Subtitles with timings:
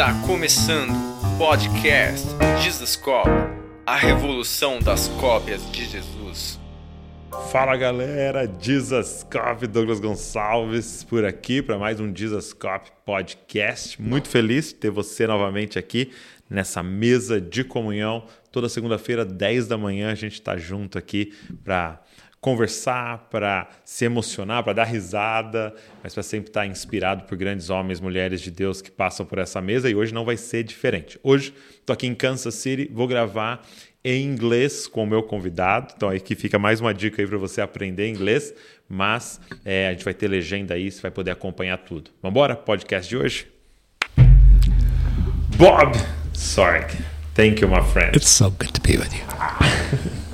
[0.00, 2.26] Está começando o podcast
[2.62, 3.28] Jesus Cop,
[3.84, 6.58] a revolução das cópias de Jesus.
[7.52, 14.00] Fala galera, Jesus Cop, Douglas Gonçalves por aqui para mais um Jesus Cop podcast.
[14.00, 16.10] Muito feliz de ter você novamente aqui
[16.48, 18.24] nessa mesa de comunhão.
[18.50, 22.00] Toda segunda-feira, 10 da manhã, a gente está junto aqui para
[22.40, 28.00] conversar, para se emocionar, para dar risada, mas para sempre estar inspirado por grandes homens,
[28.00, 31.20] mulheres de Deus que passam por essa mesa e hoje não vai ser diferente.
[31.22, 33.66] Hoje estou aqui em Kansas City, vou gravar
[34.02, 37.60] em inglês com o meu convidado, então aqui fica mais uma dica aí para você
[37.60, 38.54] aprender inglês,
[38.88, 42.10] mas é, a gente vai ter legenda aí, você vai poder acompanhar tudo.
[42.22, 42.56] Vamos embora?
[42.56, 43.46] Podcast de hoje.
[45.58, 45.94] Bob
[46.32, 46.86] Sorg,
[47.34, 48.16] thank you, my friend.
[48.16, 50.20] It's so good to be with you.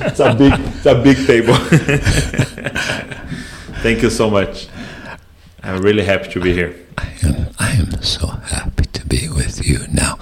[0.00, 1.54] it's a big, it's a big table.
[3.82, 4.68] Thank you so much.
[5.62, 6.74] I'm really happy to be here.
[6.98, 9.80] I am, I am so happy to be with you.
[9.92, 10.16] Now,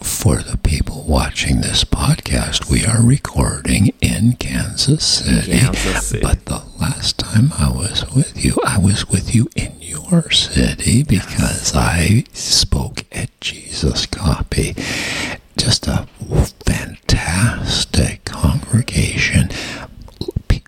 [0.00, 5.58] for the people watching this podcast, we are recording in Kansas City.
[5.58, 6.22] Kansas City.
[6.22, 11.02] But the last time I was with you, I was with you in your city
[11.02, 14.74] because I spoke at Jesus Copy.
[15.58, 16.06] Just a
[16.64, 19.50] fantastic congregation.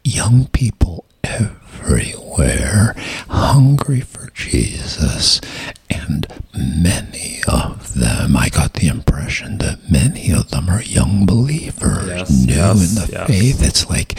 [0.05, 2.95] Young people everywhere,
[3.29, 5.41] hungry for Jesus,
[5.89, 12.07] and many of them, I got the impression that many of them are young believers,
[12.09, 13.27] Yes, new yes, in the yes.
[13.29, 13.67] faith.
[13.67, 14.15] It's like,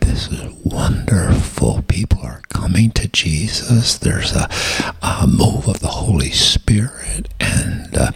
[0.00, 1.82] this is wonderful.
[1.88, 3.98] People are coming to Jesus.
[3.98, 4.48] There's a,
[5.02, 7.28] a move of the Holy Spirit.
[7.40, 8.12] And uh,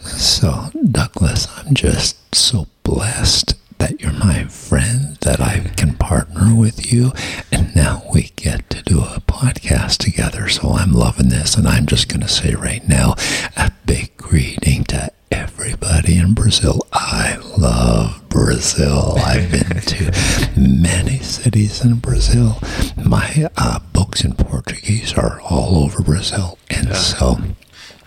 [0.00, 6.92] so, Douglas, I'm just so blessed that you're my friend, that I can partner with
[6.92, 7.12] you.
[7.52, 10.48] And now we get to do a podcast together.
[10.48, 11.56] So I'm loving this.
[11.56, 13.14] And I'm just going to say right now
[13.56, 16.86] a big greeting to everybody in Brazil.
[16.92, 19.16] I love Brazil.
[19.18, 20.12] I've been to
[20.56, 22.58] many cities in Brazil.
[22.96, 26.58] My uh, books in Portuguese are all over Brazil.
[26.70, 27.38] And so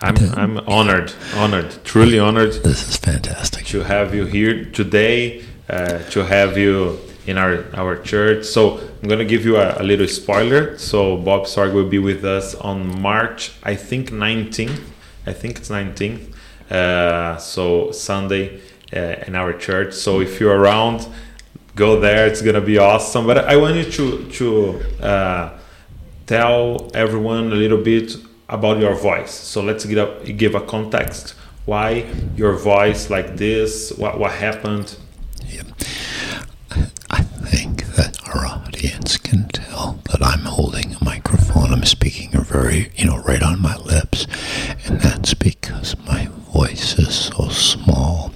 [0.02, 3.66] I'm, I'm honored, honored, truly honored this is fantastic.
[3.66, 8.44] to have you here today, to have you in our, our church.
[8.44, 10.76] So I'm to give you a, a little spoiler.
[10.78, 14.80] So Bob Sorge will be with us on March, I think 19th.
[15.26, 16.34] I think it's 19th.
[16.70, 18.60] Uh, so Sunday
[18.94, 19.94] uh, in our church.
[19.94, 21.06] So if you're around,
[21.76, 22.26] go there.
[22.26, 23.26] It's to be awesome.
[23.26, 25.58] But I want you to, to uh,
[26.26, 28.16] tell everyone a little bit
[28.48, 29.30] about your voice.
[29.32, 31.34] So let's give a, give a context.
[31.66, 33.92] Why your voice like this?
[33.92, 34.96] What what happened?
[35.50, 35.62] Yeah.
[37.10, 41.72] I think that our audience can tell that I'm holding a microphone.
[41.72, 44.26] I'm speaking very, you know, right on my lips.
[44.86, 48.32] And that's because my voice is so small.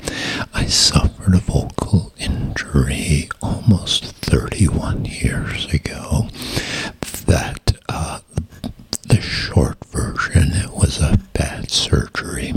[0.52, 6.28] I suffered a vocal injury almost 31 years ago.
[7.26, 8.20] That, uh,
[9.06, 12.52] the short version, it was a bad surgery.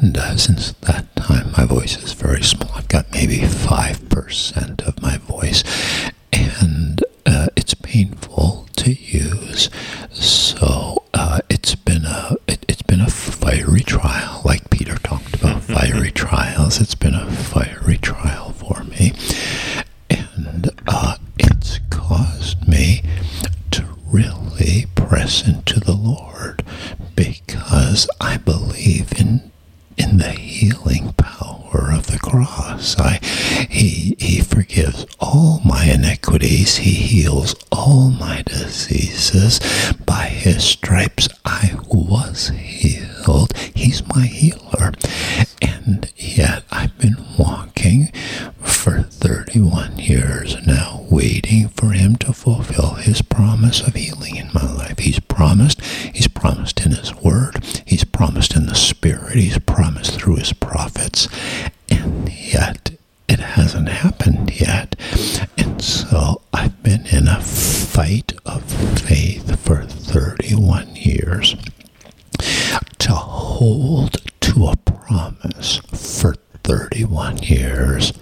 [0.00, 2.70] And uh, since that time, my voice is very small.
[2.74, 5.62] I've got maybe 5% of my voice,
[6.32, 9.68] and uh, it's painful to use.
[10.10, 15.62] So uh, it's been a it, it's been a fiery trial, like Peter talked about
[15.74, 16.80] fiery trials.
[16.80, 19.12] It's been a fiery trial for me,
[20.08, 23.02] and uh, it's caused me
[23.72, 26.64] to really press into the Lord
[27.16, 29.49] because I believe in
[30.00, 32.98] in the healing power of the cross.
[32.98, 33.18] I
[33.68, 36.78] he he forgives all my iniquities.
[36.78, 39.60] He heals all my diseases.
[40.06, 43.09] By his stripes I was healed.
[43.74, 44.92] He's my healer.
[45.62, 48.12] And yet I've been walking
[48.62, 54.70] for 31 years now, waiting for him to fulfill his promise of healing in my
[54.72, 54.98] life.
[54.98, 60.36] He's promised, he's promised in his word, he's promised in the spirit, he's promised through
[60.36, 61.28] his prophets,
[61.90, 62.92] and yet
[63.28, 64.96] it hasn't happened yet.
[65.58, 68.64] And so I've been in a fight of
[69.00, 71.54] faith for 31 years
[72.98, 76.34] to hold to a promise for
[76.64, 78.12] 31 years.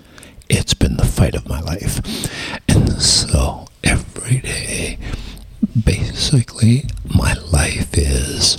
[0.49, 2.01] It's been the fight of my life.
[2.69, 4.99] And so every day,
[5.85, 8.59] basically, my life is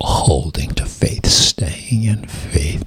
[0.00, 2.84] holding to faith, staying in faith,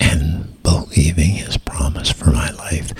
[0.00, 2.92] and believing His promise for my life.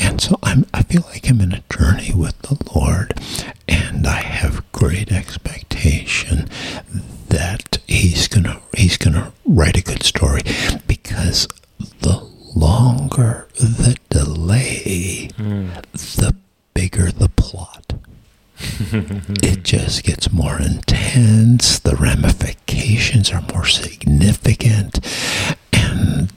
[0.00, 3.14] And so I'm, I feel like I'm in a journey with the Lord,
[3.68, 6.48] and I have great expectation
[7.28, 10.42] that He's gonna He's gonna write a good story
[10.88, 11.46] because
[12.00, 15.68] the longer the delay, hmm.
[15.92, 16.34] the
[16.74, 17.92] bigger the plot.
[18.58, 25.00] it just gets more intense, the ramifications are more significant,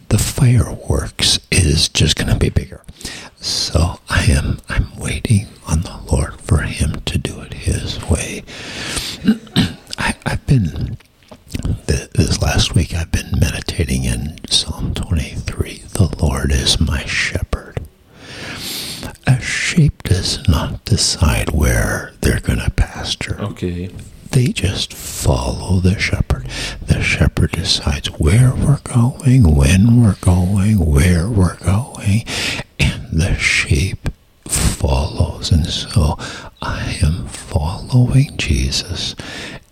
[0.10, 2.84] the fireworks is just going to be bigger.
[3.38, 8.44] So I am I'm waiting on the Lord for him to do it his way.
[9.98, 10.98] I, I've been
[11.86, 15.84] this last week I've been meditating in Psalm 23.
[15.94, 17.80] The Lord is my shepherd.
[19.26, 23.38] A sheep does not decide where they're going to pasture.
[23.40, 23.90] Okay.
[24.32, 26.48] They just follow the shepherd.
[26.86, 32.24] The shepherd decides where we're going, when we're going, where we're going,
[32.80, 34.10] and the sheep
[34.48, 35.52] follows.
[35.52, 36.18] And so
[36.62, 39.16] I am following Jesus,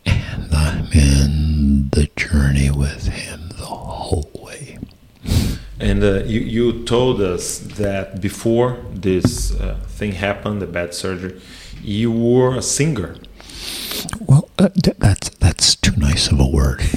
[0.06, 4.80] and I'm in the journey with him the whole way.
[5.80, 11.40] And uh, you, you told us that before this uh, thing happened, the bad surgery,
[11.82, 13.18] you were a singer.
[14.58, 16.80] Uh, that's that's too nice of a word.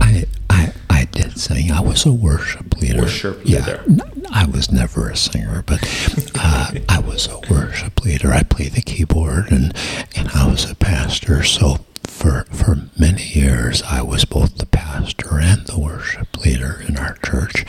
[0.00, 1.70] I I I did sing.
[1.70, 3.02] I was a worship leader.
[3.02, 3.82] Worship leader.
[3.86, 5.80] Yeah, I was never a singer, but
[6.34, 8.32] uh, I was a worship leader.
[8.32, 9.72] I played the keyboard, and
[10.16, 11.44] and I was a pastor.
[11.44, 16.96] So for for many years, I was both the pastor and the worship leader in
[16.96, 17.62] our church.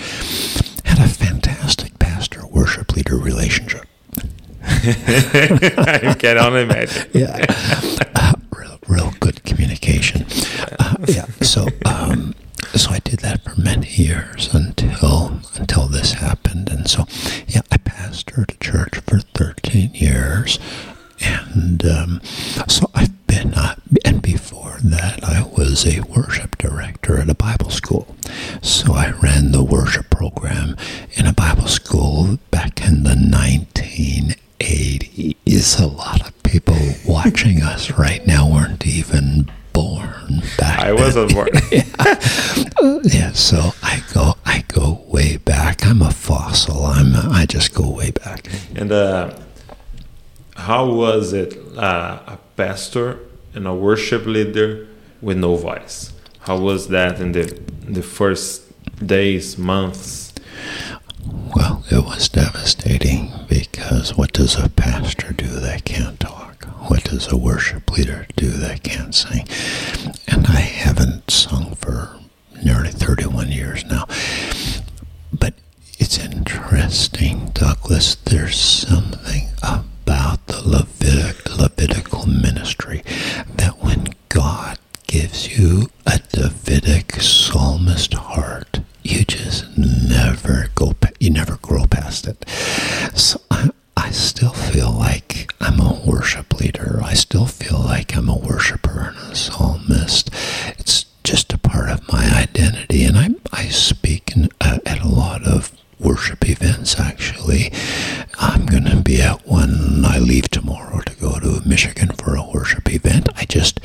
[0.85, 3.85] Had a fantastic pastor worship leader relationship.
[4.63, 7.09] I can only imagine.
[7.13, 7.45] yeah,
[8.15, 8.33] uh,
[8.89, 10.25] real, good communication.
[10.79, 12.33] Uh, yeah, so um,
[12.75, 17.05] so I did that for many years until until this happened, and so
[17.47, 20.59] yeah, I pastored a church for thirteen years,
[21.21, 22.21] and um,
[22.67, 23.75] so I've been uh,
[24.05, 28.15] and before that I was a worship director at a Bible school,
[28.61, 30.75] so I ran the worship program
[31.13, 33.15] in a Bible school back in the
[34.59, 35.33] nineteen.
[35.45, 35.79] 80s.
[35.79, 41.49] A lot of people watching us right now weren't even born back I wasn't born.
[41.69, 41.85] then.
[43.03, 45.85] Yeah, so I go I go way back.
[45.85, 46.85] I'm a fossil.
[46.85, 48.47] I'm I just go way back.
[48.75, 49.37] And uh,
[50.55, 53.19] how was it, uh, a pastor
[53.53, 54.87] and a worship leader
[55.21, 56.11] with no voice?
[56.41, 57.55] How was that in the
[57.87, 58.63] in the first
[59.05, 60.33] days, months?
[61.55, 66.65] Well, it was devastating because what does a pastor do that can't talk?
[66.89, 69.47] What does a worship leader do that can't sing?
[70.27, 72.19] And I haven't sung for
[72.63, 74.05] nearly 31 years now.
[75.33, 75.53] But
[75.97, 78.15] it's interesting, Douglas.
[78.15, 83.03] There's something about the Levitic, Levitical ministry
[83.55, 84.77] that when God
[85.07, 92.27] gives you a Davidic psalmist heart, you just never go, pa- you never grow past
[92.27, 92.47] it.
[93.15, 96.99] So I, I still feel like I'm a worship leader.
[97.03, 100.29] I still feel like I'm a worshiper and a psalmist.
[100.77, 105.07] It's just a part of my identity, and I I speak in, uh, at a
[105.07, 106.99] lot of worship events.
[106.99, 107.71] Actually,
[108.39, 110.03] I'm going to be at one.
[110.05, 113.29] I leave tomorrow to go to Michigan for a worship event.
[113.35, 113.79] I just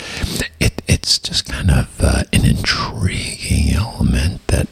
[0.61, 4.69] it it's just kind of uh, an intriguing element that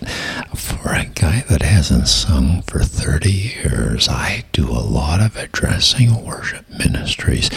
[0.56, 6.24] for a guy that hasn't sung for 30 years, I do a lot of addressing
[6.24, 7.50] worship ministries.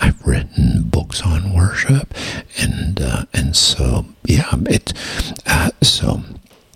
[0.00, 2.14] I've written books on worship,
[2.58, 4.92] and uh, and so yeah, it
[5.46, 6.22] uh, so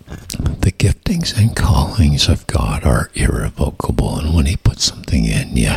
[0.07, 5.75] the giftings and callings of God are irrevocable, and when He puts something in you,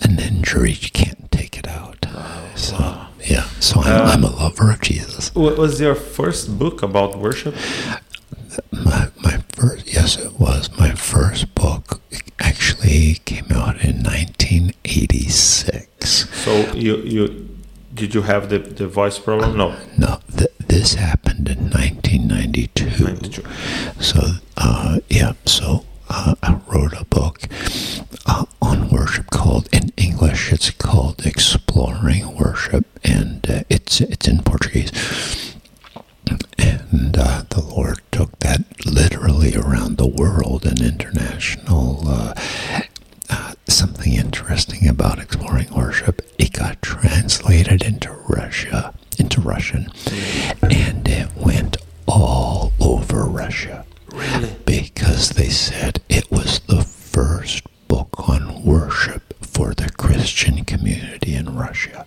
[0.00, 2.06] an injury you can't take it out.
[2.54, 5.34] So yeah, so I'm, I'm a lover of Jesus.
[5.34, 7.54] What was your first book about worship?
[8.70, 12.00] My my first yes, it was my first book.
[12.10, 16.28] It Actually, came out in 1986.
[16.44, 17.48] So you you
[17.92, 19.56] did you have the, the voice problem?
[19.56, 19.74] No.
[19.96, 23.04] No, th- this happened in 1992.
[23.04, 23.42] 92.
[24.00, 24.20] So,
[24.56, 27.42] uh, yeah, so uh, I wrote a book
[28.26, 34.42] uh, on worship called, in English, it's called Exploring Worship, and uh, it's it's in
[34.42, 34.92] Portuguese.
[36.58, 42.02] And uh, the Lord took that literally around the world and international.
[42.06, 42.34] Uh,
[43.30, 46.22] uh, something interesting about exploring worship.
[46.38, 49.88] It got translated into Russia, into Russian,
[50.62, 51.76] and it went
[52.06, 53.84] all over Russia.
[54.12, 54.56] Really?
[54.64, 61.56] Because they said it was the first book on worship for the Christian community in
[61.56, 62.06] Russia.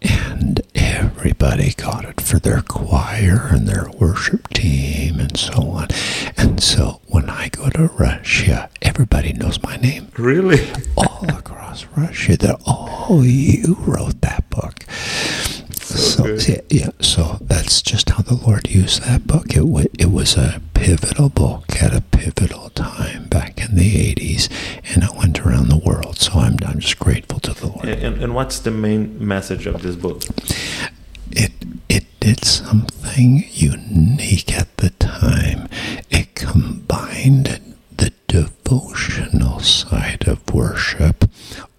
[0.00, 5.88] And everybody got it for their choir and their worship team and so on.
[6.36, 10.08] And so when I go to Russia, everybody knows my name.
[10.16, 10.70] Really?
[10.96, 14.84] All across Russia, they're, oh, you wrote that book.
[15.82, 16.48] So, good.
[16.48, 19.54] yeah, yeah, so that's just how the Lord used that book.
[19.54, 24.48] It, wa it was a pivotal book at a pivotal time back in the 80s,
[24.94, 26.16] and it went around the world.
[26.16, 27.86] So I'm, I'm just grateful to the Lord.
[27.86, 30.22] And, and what's the main message of this book?
[31.32, 31.52] it
[31.90, 35.68] it did something unique at the time.
[36.08, 37.60] It combined
[37.94, 41.26] the devotional side of worship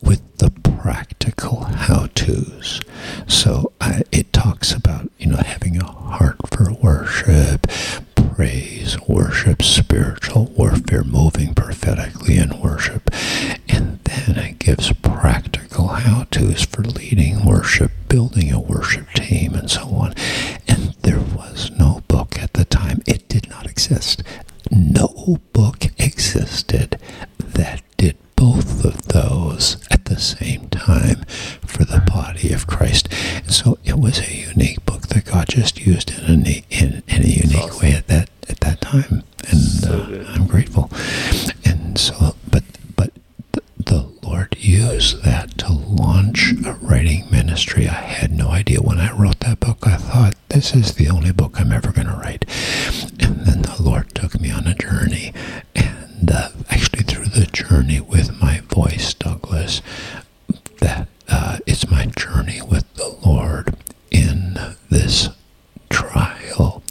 [0.03, 2.79] with the practical how-tos.
[3.27, 6.71] So I, it talks about you know having a heart for
[7.09, 7.65] worship,
[8.35, 13.09] praise, worship, spiritual warfare, moving prophetically in worship,
[13.67, 19.85] and then it gives practical how-tos for leading worship, building a worship team, and so
[19.87, 20.13] on.
[20.67, 24.21] And there was no book at the time; it did not exist.
[24.69, 26.99] No book existed
[27.39, 31.25] that did both of those at the same time
[32.39, 33.09] body of Christ.
[33.35, 37.23] And so it was a unique book that God just used in a, in, in
[37.23, 37.79] a unique awesome.
[37.87, 39.23] way at that at that time.
[39.47, 40.25] And So uh.
[40.33, 40.89] I'm grateful.
[41.65, 42.63] And so, but
[42.95, 43.11] but
[43.51, 47.87] the, the Lord used that to launch a writing ministry.
[47.87, 49.79] I had no idea when I wrote that book.
[49.85, 52.45] I thought this is the only book I'm ever going to write.
[53.19, 55.33] And then the Lord took me on a journey,
[55.75, 59.81] and uh, actually through the journey with my voice, Douglas,
[60.79, 63.75] that uh, it's my journey with the Lord
[64.11, 64.57] in
[64.89, 65.29] this
[65.89, 66.83] trial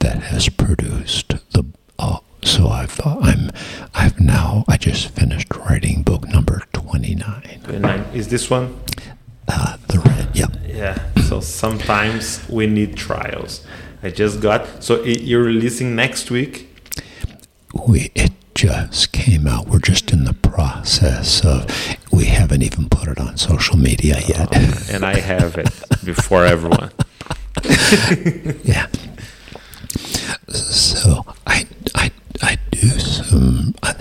[0.00, 1.64] that has produced the.
[1.98, 3.50] Oh, so I've uh, I'm
[3.94, 7.60] I've now I just finished writing book number twenty nine.
[8.14, 8.78] Is this one?
[9.48, 10.46] Uh, the red, yeah.
[10.66, 10.98] Yeah.
[11.22, 13.64] So sometimes we need trials.
[14.02, 14.82] I just got.
[14.82, 16.68] So it, you're releasing next week.
[17.86, 18.32] We it
[18.62, 19.66] just came out.
[19.66, 21.66] We're just in the process of.
[22.12, 24.54] We haven't even put it on social media yet.
[24.88, 25.68] and I have it
[26.04, 26.92] before everyone.
[28.62, 28.86] yeah.
[30.48, 31.66] So I
[31.96, 33.74] I I do some.
[33.82, 33.94] I,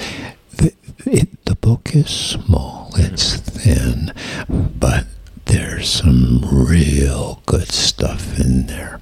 [0.58, 0.74] the
[1.08, 2.91] it, the book is small.
[2.98, 4.13] It's thin,
[4.48, 5.08] but
[5.46, 9.00] there's some real good stuff in there.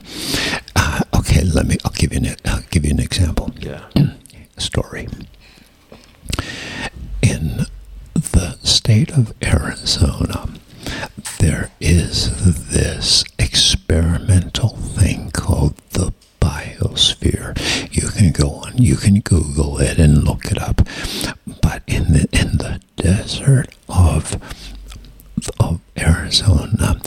[0.77, 1.75] Uh, okay, let me.
[1.83, 2.35] I'll give you an.
[2.45, 3.51] I'll give you an example.
[3.59, 3.89] Yeah.
[4.57, 5.07] story.
[7.21, 7.65] In
[8.13, 8.57] the
[8.89, 10.49] state of Arizona,
[11.37, 17.55] there is this experimental thing called the biosphere.
[17.95, 20.77] You can go on, you can Google it and look it up.
[21.61, 24.41] But in the in the desert of
[25.59, 26.99] of Arizona,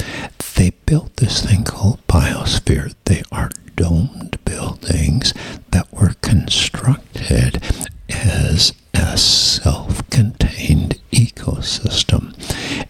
[0.54, 2.94] they built this thing called biosphere.
[3.06, 5.34] They are domed buildings
[5.72, 7.60] that were constructed
[8.12, 12.34] as a self-contained ecosystem.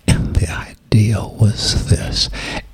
[0.07, 2.29] And the idea was this.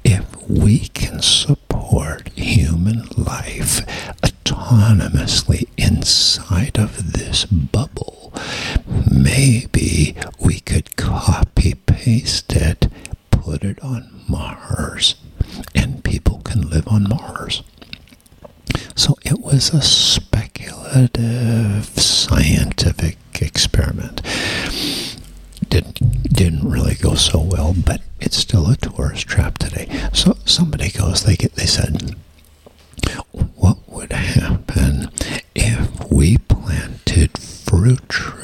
[0.04, 3.84] If we can support human life
[4.22, 8.32] autonomously inside of this bubble,
[9.10, 12.88] maybe we could copy paste it,
[13.30, 15.16] put it on Mars,
[15.74, 17.62] and people can live on Mars.
[18.96, 24.22] So it was a speculative scientific experiment.
[25.68, 29.88] Didn't, didn't really go so well, but it's still a tourist trap today.
[30.12, 32.16] So somebody goes, they get, they said,
[33.56, 35.10] what would happen
[35.54, 38.37] if we planted fruit trees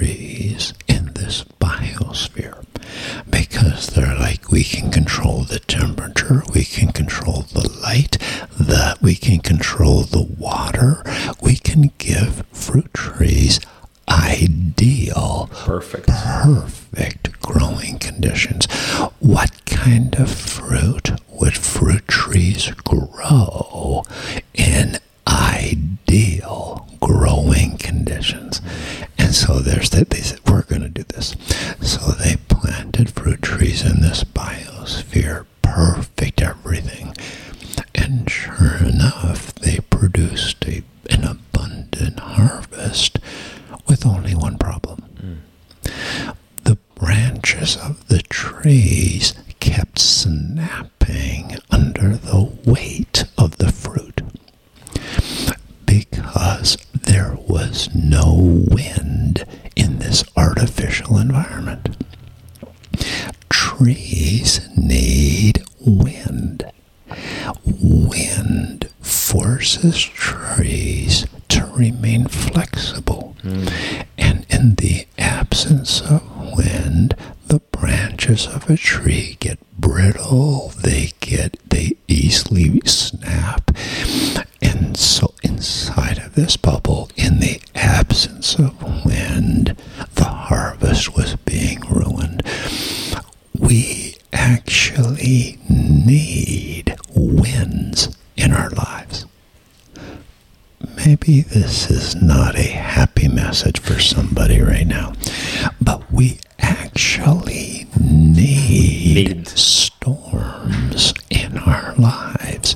[111.99, 112.75] lives.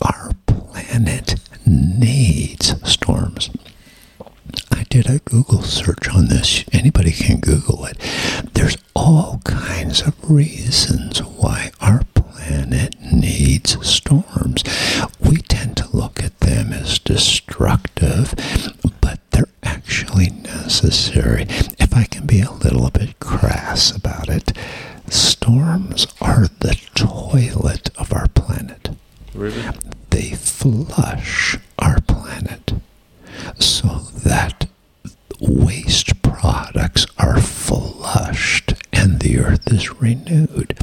[0.00, 1.36] Our planet
[1.66, 3.50] needs storms.
[4.70, 6.64] I did a Google search on this.
[6.72, 7.98] Anybody can Google it.
[8.54, 14.62] There's all kinds of reasons why our planet needs storms.
[15.20, 18.34] We tend to look at them as destructive,
[19.00, 21.46] but they're actually necessary.
[21.78, 24.52] If I can be a little bit crass about it,
[25.08, 28.90] storms are the toilet of our planet
[29.34, 29.62] Really?
[30.10, 32.72] they flush our planet
[33.58, 33.88] so
[34.24, 34.66] that
[35.40, 40.76] waste products are flushed and the earth is renewed.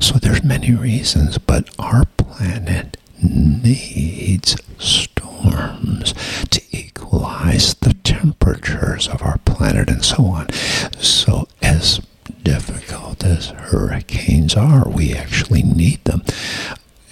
[0.00, 6.14] So there's many reasons, but our planet needs storms
[6.50, 10.50] to equalize the temperatures of our planet and so on.
[10.98, 12.00] So as
[12.42, 16.22] difficult as hurricanes are, we actually need them.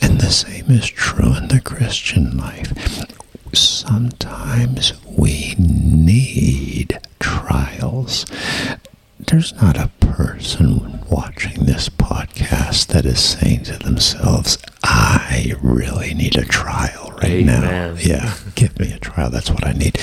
[0.02, 2.72] And the same is true in the Christian life.
[3.52, 8.24] Sometimes we need trials.
[9.18, 16.36] There's not a person watching this podcast that is saying to themselves, I really need
[16.36, 17.62] a trial right Amen.
[17.62, 17.94] now.
[17.98, 19.30] Yeah, give me a trial.
[19.30, 19.98] That's what I need.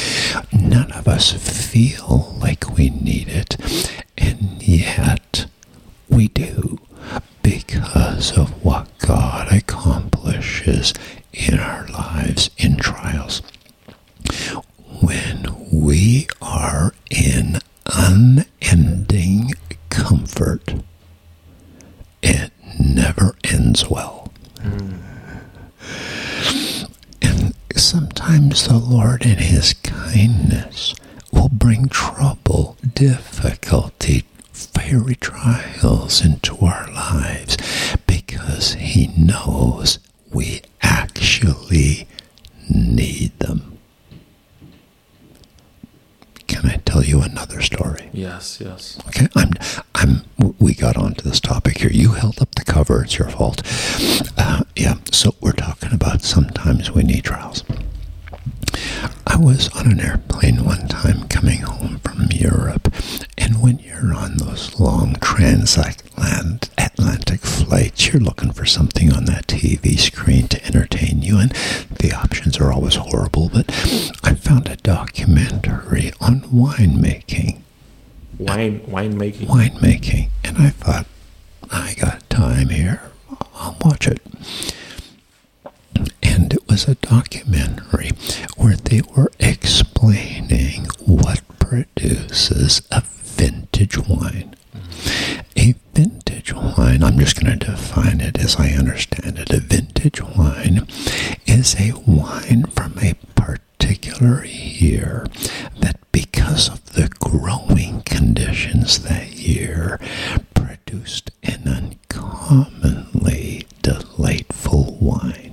[0.52, 3.58] None of us feel like we need it.
[4.18, 5.46] And yet,
[6.10, 6.80] we do
[7.44, 10.94] because of what God accomplishes
[11.34, 13.42] in our lives in trials.
[15.02, 19.54] When we are in unending
[19.90, 20.74] comfort,
[22.22, 24.32] it never ends well.
[27.22, 30.96] And sometimes the Lord, in His kindness,
[31.32, 34.26] will bring trouble, difficulty,
[34.98, 37.58] fiery trials into our lives
[38.08, 40.00] because He knows
[40.32, 42.08] we actually
[42.70, 43.78] need them.
[46.48, 48.10] Can I tell you another story?
[48.12, 48.98] Yes, yes.
[49.08, 49.52] Okay, I'm,
[49.94, 50.22] I'm.
[50.60, 51.92] We got onto this topic here.
[51.92, 53.04] You held up the cover.
[53.04, 53.62] It's your fault.
[54.38, 54.96] Uh, yeah.
[55.12, 57.64] So we're talking about sometimes we need trials.
[59.30, 62.94] I was on an airplane one time coming home from Europe,
[63.38, 70.00] and when you're on those long transatlantic flights, you're looking for something on that TV
[70.00, 71.52] screen to entertain you, and
[72.00, 73.50] the options are always horrible.
[73.50, 73.70] But
[74.24, 77.62] I found a documentary on winemaking
[78.40, 79.48] Wine winemaking.
[79.48, 80.30] winemaking.
[80.44, 81.08] And I thought,
[81.72, 83.02] I got time here.
[83.56, 84.22] I'll watch it.
[86.24, 88.12] And it was a documentary
[88.58, 94.56] where they were explaining what produces a vintage wine.
[95.56, 99.52] A vintage wine, I'm just going to define it as I understand it.
[99.52, 100.88] A vintage wine
[101.46, 105.26] is a wine from a particular year
[105.80, 110.00] that, because of the growing conditions that year,
[110.54, 115.47] produced an uncommonly delightful wine.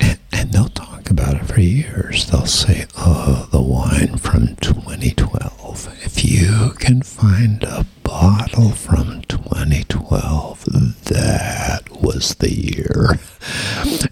[0.00, 2.26] And, they'll talk about it for years.
[2.30, 5.98] They'll say, oh, the wine from 2012.
[6.04, 10.64] If you can find a bottle from 2012,
[11.04, 13.18] that was the year.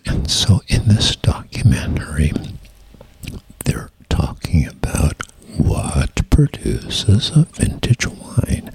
[0.06, 2.32] And so in this documentary,
[3.64, 5.22] they're talking about
[5.56, 8.70] what produces a vintage wine.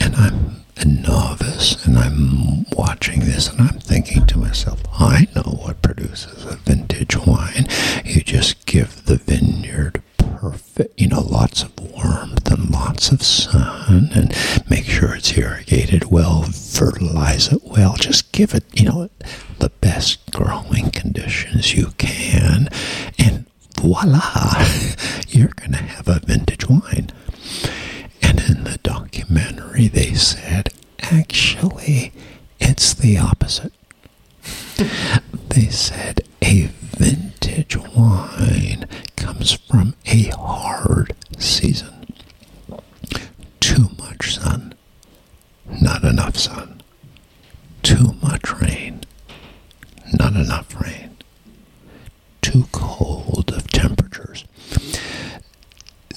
[0.00, 5.42] And I'm a novice and I'm watching this and I'm thinking to myself, I know
[5.42, 7.66] what produces a vintage wine.
[8.04, 14.10] You just give the vineyard perfect, you know, lots of warmth and lots of sun
[14.14, 14.34] and
[14.68, 19.08] make sure it's irrigated well, fertilize it well, just give it, you know,
[19.58, 22.68] the best growing conditions you can.
[23.18, 23.46] And
[23.80, 24.66] voila,
[25.28, 27.10] you're going to have a vintage wine.
[28.22, 30.67] And in the documentary, they said,
[31.10, 32.12] actually,
[32.60, 33.72] it's the opposite.
[35.50, 36.66] They said a
[36.96, 42.06] vintage wine comes from a hard season.
[43.60, 44.74] Too much sun,
[45.80, 46.80] not enough sun.
[47.82, 49.00] Too much rain,
[50.12, 51.16] not enough rain.
[52.42, 54.44] Too cold of temperatures.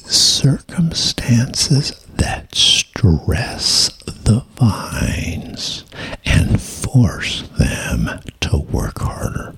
[0.05, 3.90] Circumstances that stress
[4.31, 5.83] the vines
[6.23, 9.53] and force them to work harder.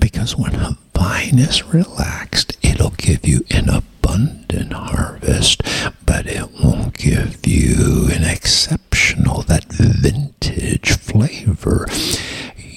[0.00, 5.62] Because when a vine is relaxed, it'll give you an abundant harvest,
[6.04, 11.86] but it won't give you an exceptional, that vintage flavor.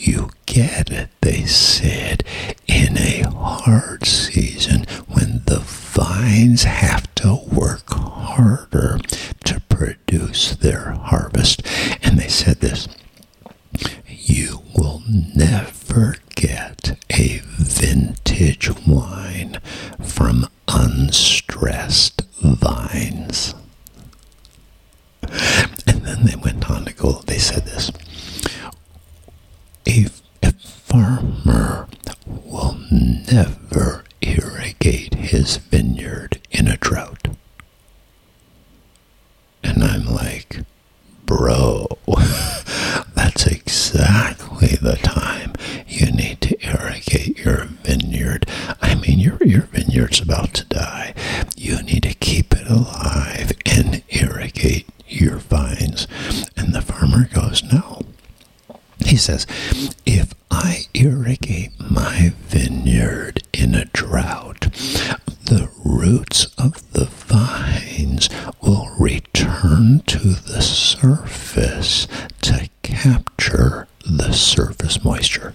[0.06, 2.24] You get it, they said,
[2.68, 9.00] in a hard season when the vines have to work harder
[9.46, 11.62] to produce their harvest.
[12.04, 12.88] And they said this
[14.08, 19.60] you will never get a vintage wine
[20.02, 23.56] from unstressed vines.
[25.88, 27.92] And then they went on to go, they said this
[29.88, 30.08] a,
[30.42, 31.88] a farmer
[32.26, 37.28] will never irrigate his vineyard in a drought.
[39.64, 40.60] And I'm like,
[41.26, 41.88] bro,
[43.16, 45.54] that's exactly the time
[45.88, 48.46] you need to irrigate your vineyard.
[48.82, 51.14] I mean, your, your vineyard's about to die.
[51.56, 56.08] You need to keep it alive and irrigate your vines.
[56.58, 57.83] And the farmer goes, no.
[59.14, 59.46] He says,
[60.08, 64.62] if I irrigate my vineyard in a drought,
[65.46, 68.28] the roots of the vines
[68.64, 72.08] will return to the surface
[72.42, 75.54] to capture the surface moisture.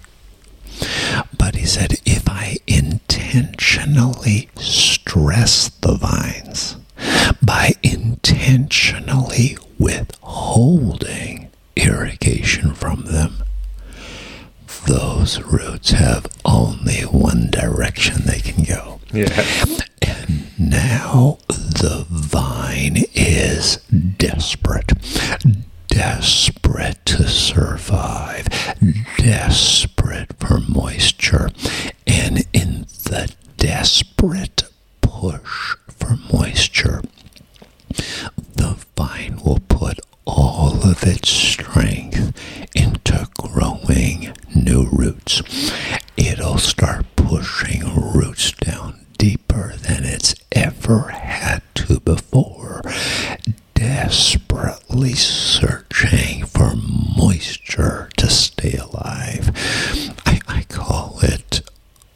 [1.37, 6.77] But he said, if I intentionally stress the vines
[7.41, 13.43] by intentionally withholding irrigation from them,
[14.87, 18.99] those roots have only one direction they can go.
[19.13, 19.45] Yeah.
[20.01, 23.77] And now the vine is
[24.17, 24.93] desperate.
[25.87, 28.47] Desperate to survive.
[29.17, 31.49] Desperate for moisture.
[32.07, 34.63] And in the desperate
[35.01, 37.03] push for moisture,
[38.55, 42.33] the vine will put all of its strength
[42.75, 45.41] into growing new roots.
[46.15, 47.81] It'll start pushing
[48.13, 52.83] roots down deeper than it's ever had to before,
[53.73, 56.73] desperately searching for
[57.17, 59.51] moisture to stay alive.
[60.27, 61.61] I, I call it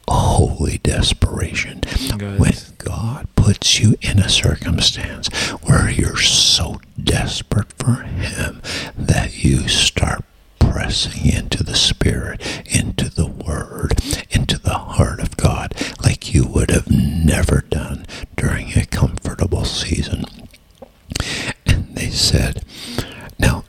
[0.06, 1.80] holy desperation.
[2.16, 2.38] Guys.
[2.38, 5.28] When God puts you in a circumstance
[5.62, 8.60] where you're so desperate for Him
[8.96, 10.22] that you start
[10.58, 16.70] pressing into the Spirit, into the Word, into the heart of God, like you would
[16.70, 20.24] have never done during a comfortable season.
[21.66, 22.64] And they said,
[23.38, 23.64] now,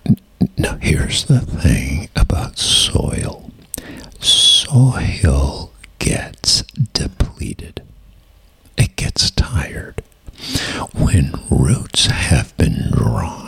[0.58, 3.52] now here's the thing about soil.
[4.20, 6.62] Soil gets
[6.94, 7.82] depleted.
[8.78, 10.04] It gets tired.
[10.94, 12.92] When roots have been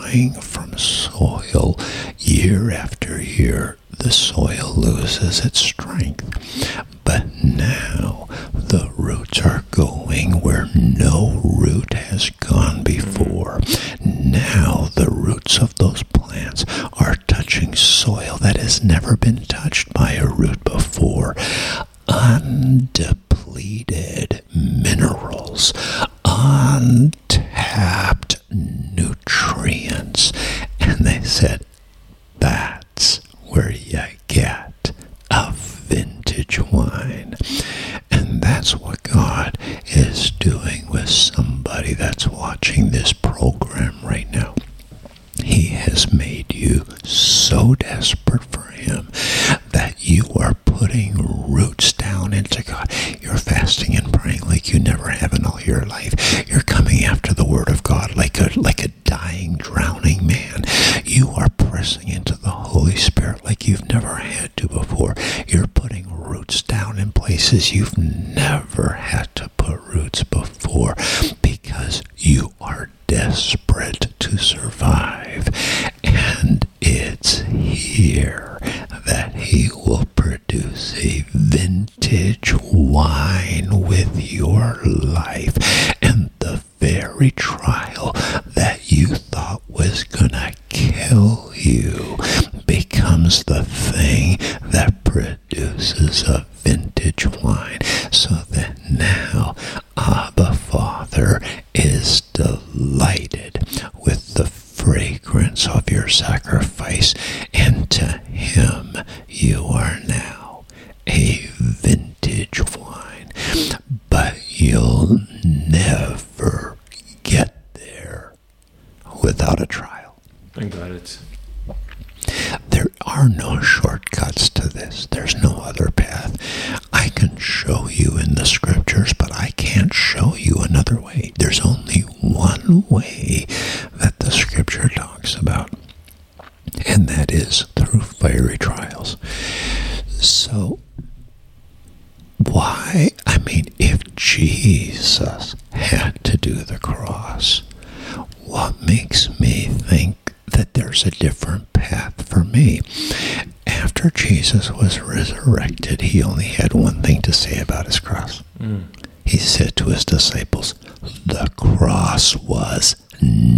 [0.07, 1.77] drawing from soil
[2.17, 6.86] year after year, the soil loses its strength.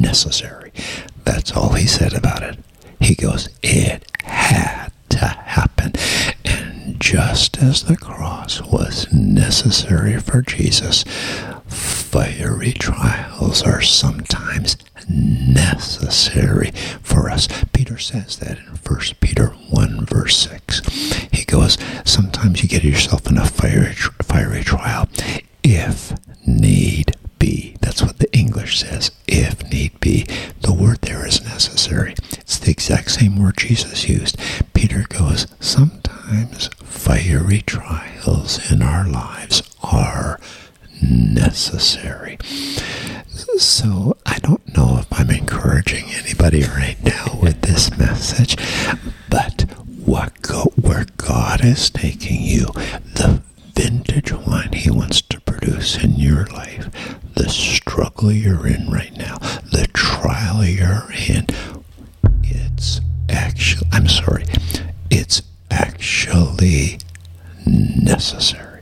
[0.09, 0.71] Necessary.
[1.23, 2.57] That's all he said about it.
[2.99, 5.93] He goes, It had to happen.
[6.43, 11.03] And just as the cross was necessary for Jesus,
[11.67, 16.71] fiery trials are sometimes necessary
[17.03, 17.47] for us.
[17.71, 20.79] Peter says that in 1 Peter 1, verse 6.
[21.31, 23.93] He goes, Sometimes you get yourself in a fiery,
[24.23, 25.07] fiery trial
[25.63, 26.13] if
[26.47, 27.75] need be.
[27.81, 30.25] That's what the English says, if need be.
[30.61, 32.15] The word there is necessary.
[32.31, 34.37] It's the exact same word Jesus used.
[34.73, 40.39] Peter goes, Sometimes fiery trials in our lives are
[41.01, 42.37] necessary.
[43.57, 48.55] So I don't know if I'm encouraging anybody right now with this message,
[49.29, 49.61] but
[50.05, 52.65] what go, where God is taking you,
[53.15, 53.41] the
[53.79, 56.89] vintage wine He wants to produce in your life,
[57.35, 59.37] the struggle you're in right now,
[59.75, 61.45] the trial you're in,
[62.43, 64.43] it's actually, I'm sorry,
[65.09, 66.99] it's actually
[67.65, 68.81] necessary.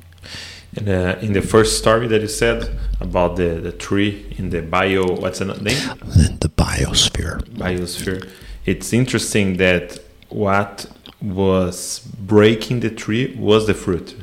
[0.75, 2.59] And uh, in the first story that you said
[2.99, 5.81] about the, the tree in the bio, what's the name?
[6.17, 7.43] The, the biosphere.
[7.65, 8.27] Biosphere.
[8.65, 10.87] It's interesting that what
[11.21, 14.15] was breaking the tree was the fruit.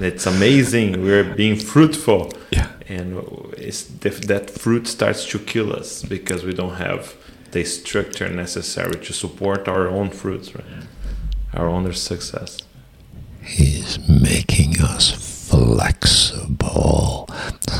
[0.00, 1.02] And it's amazing.
[1.02, 2.32] We're being fruitful.
[2.52, 2.68] Yeah.
[2.88, 3.16] And
[4.32, 7.14] that fruit starts to kill us because we don't have
[7.50, 10.64] the structure necessary to support our own fruits, right?
[11.52, 12.60] Our own success.
[13.42, 17.28] He's making us flexible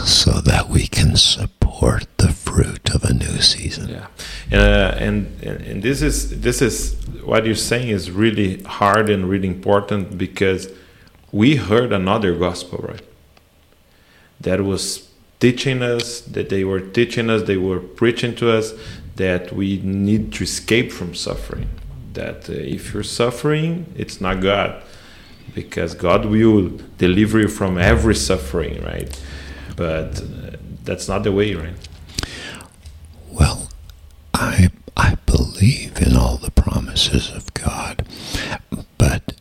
[0.04, 3.88] so that we can support the fruit of a new season.
[3.88, 4.06] Yeah,
[4.52, 9.48] uh, and and this is this is what you're saying is really hard and really
[9.48, 10.68] important because
[11.32, 13.02] we heard another gospel, right?
[14.40, 18.72] That was teaching us that they were teaching us, they were preaching to us
[19.16, 21.68] that we need to escape from suffering.
[22.12, 24.82] That uh, if you're suffering, it's not God
[25.54, 29.10] because God will deliver you from every suffering, right?
[29.76, 31.74] But uh, that's not the way, right?
[33.30, 33.68] Well,
[34.34, 38.06] I I believe in all the promises of God,
[38.98, 39.39] but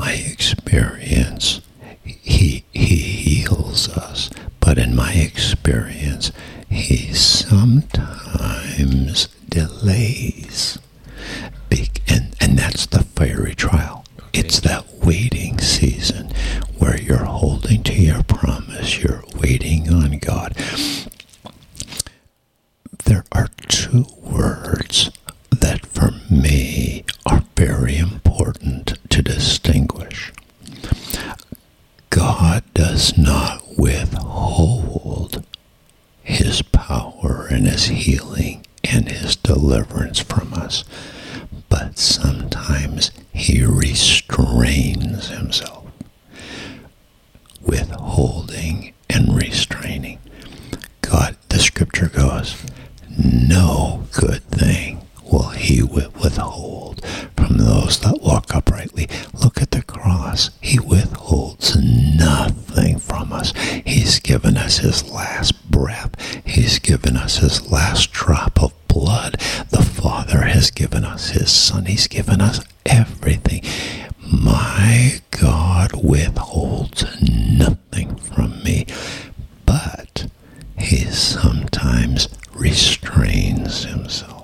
[0.00, 1.60] my experience,
[2.02, 6.32] he he heals us, but in my experience,
[6.68, 7.58] he sometimes
[9.48, 10.78] delays.
[12.08, 14.04] And and that's the fiery trial.
[14.32, 16.30] It's that waiting season
[16.78, 20.56] where you're holding to your promise, you're waiting on God.
[23.04, 25.10] There are two words
[25.60, 30.32] that for me are very important to distinguish.
[32.10, 35.44] God does not withhold
[36.22, 40.84] his power and his healing and his deliverance from us,
[41.68, 45.86] but sometimes he restrains himself,
[47.60, 50.18] withholding and restraining.
[51.02, 52.56] God, the scripture goes,
[53.18, 57.04] no good thing will he withhold
[57.36, 59.08] from those that walk uprightly.
[59.42, 60.50] Look at the cross.
[60.60, 63.52] He withholds nothing from us.
[63.84, 66.14] He's given us his last breath.
[66.44, 69.34] He's given us his last drop of blood.
[69.70, 71.86] The Father has given us his Son.
[71.86, 73.62] He's given us everything.
[74.32, 78.86] My God withholds nothing from me,
[79.66, 80.26] but
[80.78, 84.39] he sometimes restrains himself.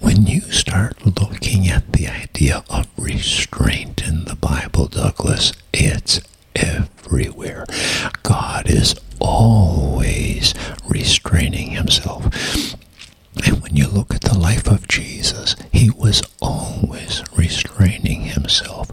[0.00, 6.20] When you start looking at the idea of restraint in the Bible, Douglas, it's
[6.54, 7.64] everywhere.
[8.22, 10.54] God is always
[10.88, 12.24] restraining himself.
[13.46, 18.90] And when you look at the life of Jesus, he was always restraining himself.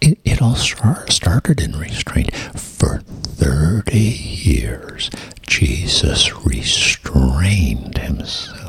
[0.00, 2.34] It, it all started in restraint.
[2.58, 5.10] For 30 years,
[5.46, 8.59] Jesus restrained himself.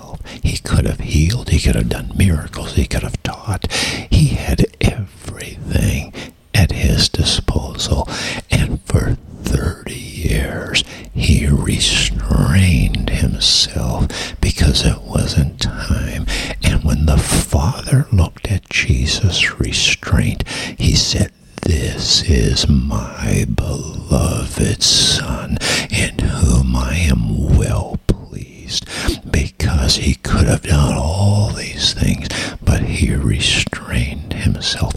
[0.41, 3.71] He could have healed, he could have done miracles, he could have taught.
[4.09, 6.13] He had everything
[6.53, 8.07] at his disposal.
[8.49, 14.07] And for 30 years, he restrained himself
[14.41, 16.25] because it wasn't time.
[16.63, 21.31] And when the Father looked at Jesus' restraint, he said,
[21.63, 25.57] This is my beloved Son,
[25.89, 27.99] in whom I am well
[29.29, 32.27] Because he could have done all these things,
[32.63, 34.93] but he restrained himself.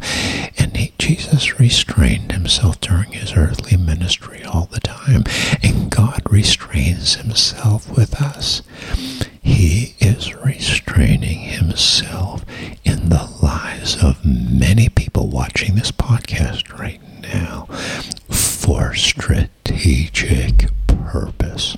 [0.58, 5.24] And he, Jesus restrained himself during his earthly ministry all the time.
[5.62, 8.62] And God restrains himself with us.
[9.42, 12.44] He is restraining himself
[12.84, 17.66] in the lives of many people watching this podcast right now
[18.30, 21.76] for strategic purpose.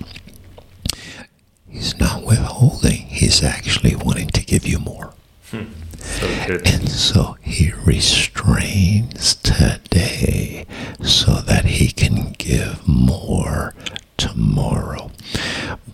[1.76, 5.12] He's not withholding, he's actually wanting to give you more.
[5.50, 5.64] Hmm.
[5.98, 6.26] So.
[6.64, 10.64] And so he restrains today
[11.02, 13.74] so that he can give more
[14.16, 15.10] tomorrow.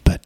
[0.05, 0.21] But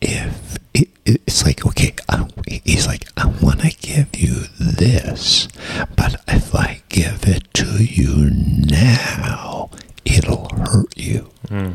[0.00, 2.26] if it, it's like, okay, I,
[2.64, 5.46] he's like, I want to give you this,
[5.94, 9.70] but if I give it to you now,
[10.06, 11.30] it'll hurt you.
[11.48, 11.72] Hmm.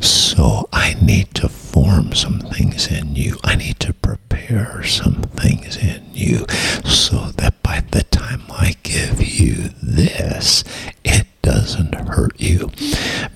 [0.00, 3.38] So I need to form some things in you.
[3.44, 6.46] I need to prepare some things in you
[6.84, 10.64] so that by the time I give you this,
[11.04, 12.70] it doesn't hurt you.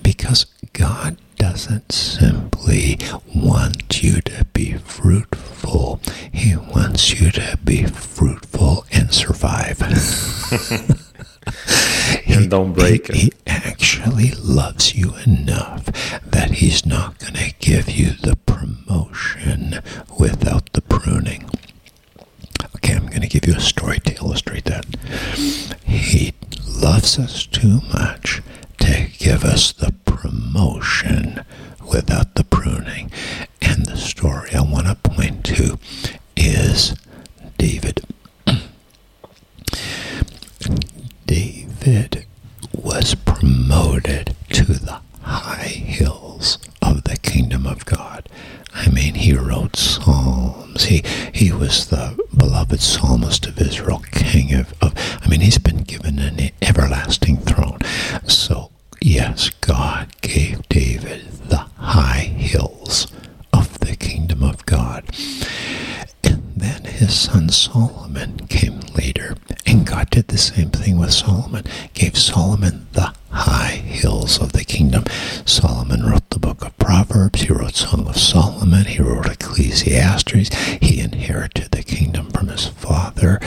[0.01, 2.97] Because God doesn't simply
[3.35, 5.99] want you to be fruitful,
[6.31, 9.79] He wants you to be fruitful and survive.
[12.27, 13.33] And don't break he, it.
[13.33, 15.85] he actually loves you enough
[16.23, 19.81] that he's not going to give you the promotion
[20.19, 21.49] without the pruning.
[22.77, 24.85] Okay, I'm going to give you a story to illustrate that.
[25.83, 26.33] He
[26.67, 28.41] loves us too much
[28.79, 31.43] to give us the promotion
[31.91, 33.11] without the pruning.
[33.61, 35.77] And the story I want to point to
[36.35, 36.95] is
[37.57, 38.01] David.
[41.33, 42.27] David
[42.71, 48.29] was promoted to the high hills of the kingdom of God.
[48.71, 50.83] I mean, he wrote psalms.
[50.83, 54.93] He he was the beloved psalmist of Israel, king of, of
[55.23, 57.79] I mean, he's been given an everlasting throne.
[58.27, 58.69] So
[59.01, 63.07] yes, God gave David the high hills
[63.51, 65.05] of the kingdom of God.
[66.23, 69.35] And then his son Solomon came later,
[69.73, 74.63] and God did the same thing with Solomon, gave Solomon the high hills of the
[74.63, 75.03] kingdom.
[75.45, 80.99] Solomon wrote the book of Proverbs, he wrote Song of Solomon, he wrote Ecclesiastes, he
[80.99, 83.39] inherited the kingdom from his father,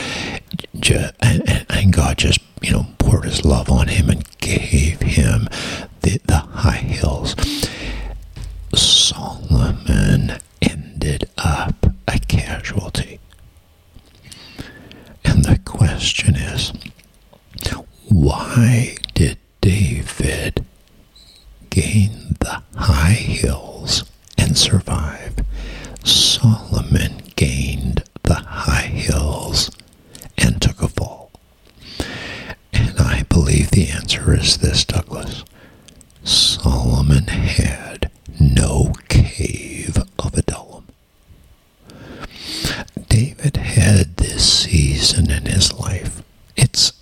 [1.23, 5.49] and, God just, you know, poured his love on him and gave him
[6.03, 7.37] the, the high hills.
[8.75, 13.16] Solomon ended up a casualty.
[15.27, 16.73] And the question is
[18.09, 20.65] why did David
[21.71, 24.05] gain the high hills
[24.39, 25.35] and survive?
[26.05, 29.71] Solomon gained the high hills
[30.39, 31.31] and took a fall.
[32.73, 35.45] And I believe the answer is this, Douglas.
[36.25, 40.76] Solomon had no cave of Adullam.
[43.17, 46.23] David had this season in his life.
[46.55, 46.93] It's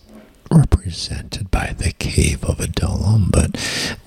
[0.48, 3.56] represented by the cave of Adullam, but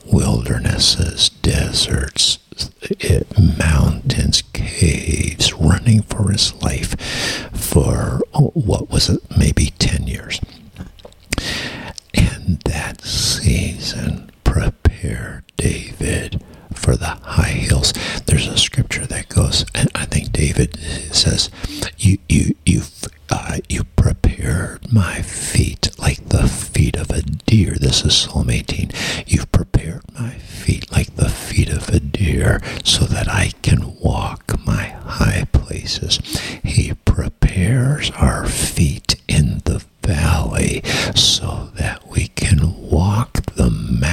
[0.06, 2.40] wildernesses, deserts,
[2.82, 3.28] it,
[3.60, 6.96] mountains, caves, running for his life
[7.52, 10.40] for oh, what was it, maybe 10 years.
[12.14, 16.42] And that season prepared David
[16.88, 17.92] for the high hills.
[18.28, 20.80] There's a scripture that goes, and I think David
[21.12, 21.50] says,
[21.98, 22.84] "You you you
[23.30, 28.92] uh, you prepared my feet like the feet of a deer." This is Psalm 18.
[29.26, 34.56] You've prepared my feet like the feet of a deer, so that I can walk
[34.66, 34.86] my
[35.20, 36.22] high places.
[36.64, 40.84] He prepares our feet in the valley,
[41.16, 42.60] so that we can
[42.90, 44.07] walk the mountain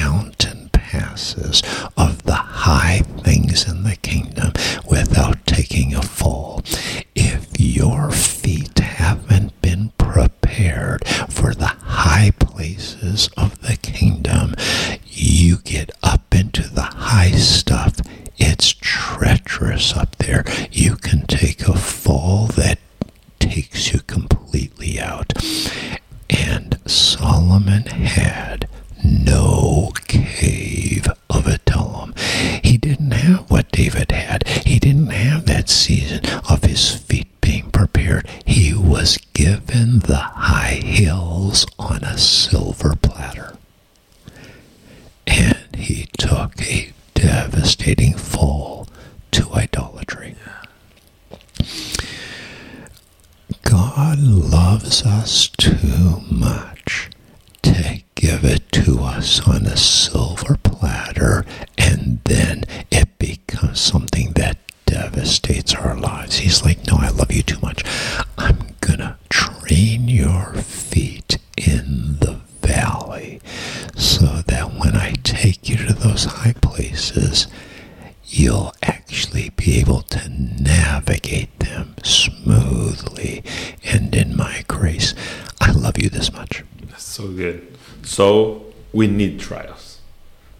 [88.18, 88.62] So
[88.92, 89.98] we need trials.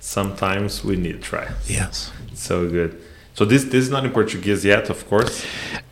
[0.01, 1.71] Sometimes we need trials.
[1.71, 2.11] Yes.
[2.35, 2.93] So good.
[3.35, 5.45] So this this is not in Portuguese yet, of course.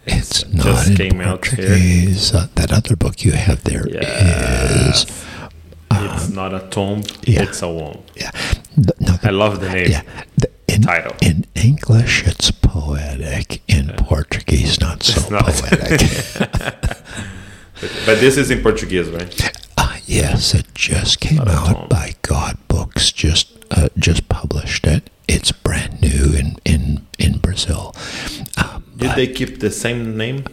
[0.07, 1.43] It's Just not in came out.
[1.43, 2.35] Portuguese.
[2.35, 3.95] Uh, that other book you have there is.
[3.95, 5.07] Yes.
[5.93, 7.03] it's not a tomb.
[7.33, 7.43] yeah.
[7.45, 8.03] It's a womb.
[8.17, 8.33] Yeah.
[8.87, 9.91] The- no, I love the name.
[9.91, 10.03] yeah.
[10.41, 11.15] The, in, Title.
[11.21, 13.63] In English, it's poetic.
[13.69, 15.45] In Portuguese, not so It's not.
[15.47, 16.01] poetic.
[18.07, 19.33] But this is in Portuguese, right?
[19.77, 23.13] Uh, yes, it just came out by God Books.
[23.13, 25.11] Just uh, just published it.
[25.29, 27.95] It's brand new in in in Brazil.
[28.57, 30.45] Um, Did they keep the same name?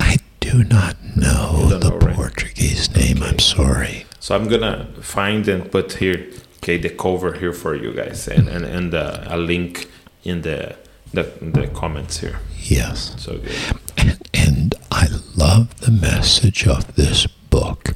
[0.00, 2.16] I do not know the know, right?
[2.16, 3.22] Portuguese name.
[3.22, 4.06] I'm sorry.
[4.20, 6.26] So I'm gonna find and put here,
[6.58, 9.88] okay, the cover here for you guys, and and, and uh, a link
[10.24, 10.76] in the,
[11.12, 12.40] the the comments here.
[12.58, 13.14] Yes.
[13.18, 13.52] So good.
[13.96, 15.06] And, and I
[15.36, 17.92] love the message of this book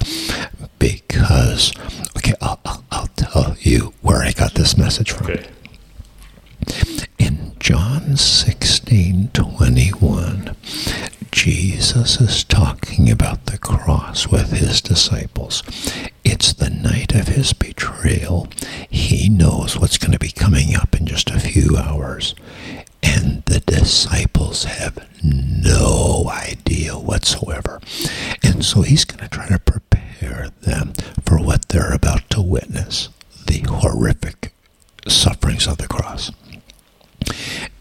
[0.79, 1.73] because,
[2.21, 5.27] okay, I'll, I'll, I'll tell you where I got this message from.
[5.27, 5.47] Okay.
[7.17, 10.55] In John 16 21,
[11.31, 15.63] Jesus is talking about the cross with his disciples.
[16.23, 18.47] It's the night of his betrayal.
[18.89, 22.35] He knows what's going to be coming up in just a few hours.
[23.01, 27.81] And the disciples have no idea whatsoever.
[28.43, 29.90] And so he's going to try to prepare
[30.61, 30.93] them
[31.25, 33.09] for what they're about to witness
[33.47, 34.53] the horrific
[35.07, 36.31] sufferings of the cross.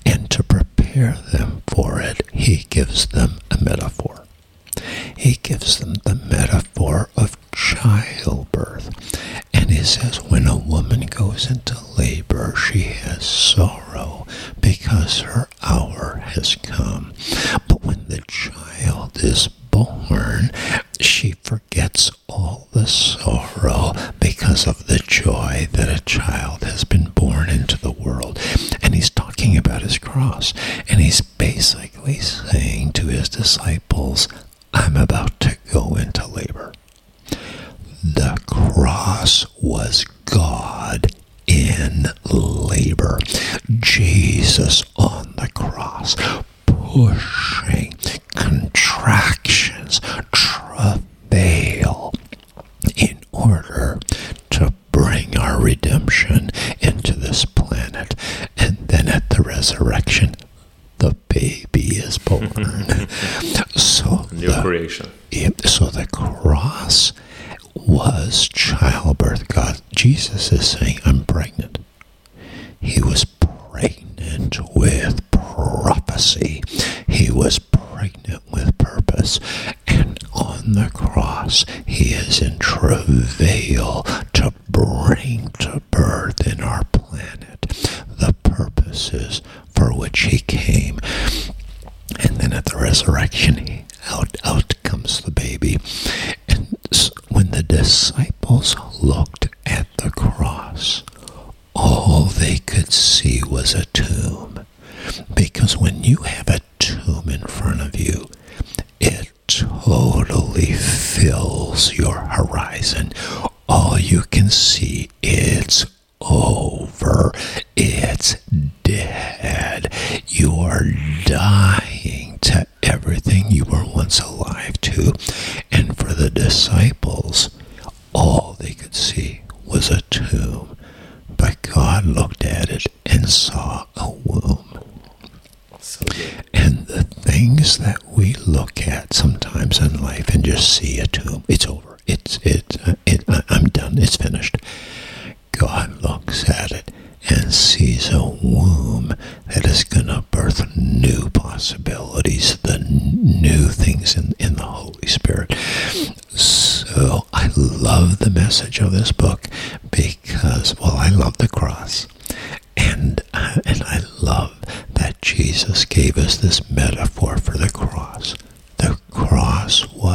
[0.06, 4.24] And to prepare them for it, he gives them a metaphor.
[5.16, 8.90] He gives them the metaphor of childbirth.
[9.52, 14.26] And he says, when a woman goes into labor, she has sorrow
[14.60, 17.12] because her hour has come.
[17.68, 20.50] But when the child is born,
[21.00, 27.48] she forgets all the sorrow because of the joy that a child has been born
[27.48, 28.38] into the world.
[28.82, 30.52] And he's talking about his cross.
[30.88, 34.28] And he's basically saying to his disciples,
[34.72, 36.72] I'm about to go into labor.
[38.02, 41.12] The cross was God
[41.46, 43.18] in labor.
[43.80, 46.16] Jesus on the cross,
[46.86, 47.94] pushing
[48.34, 50.00] contractions,
[50.32, 51.99] travail,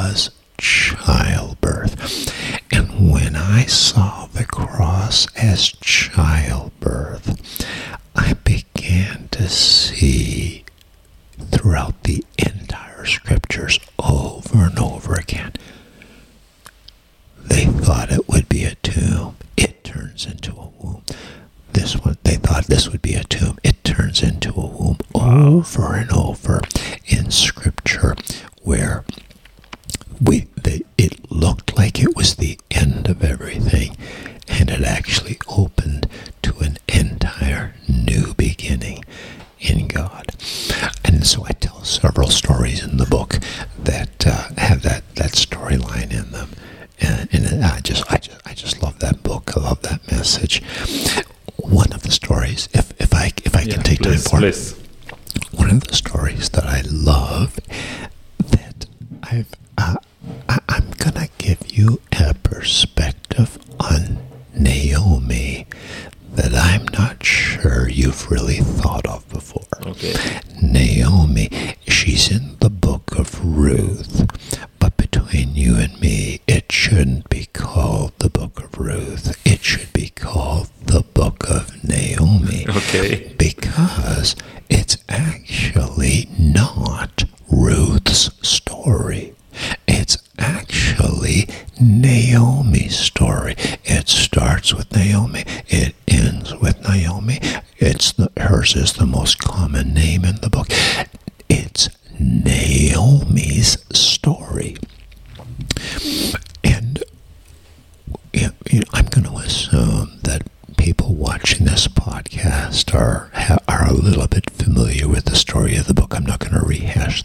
[0.07, 0.29] was
[0.59, 2.31] childbirth.
[2.71, 7.41] And when I saw the cross as childbirth,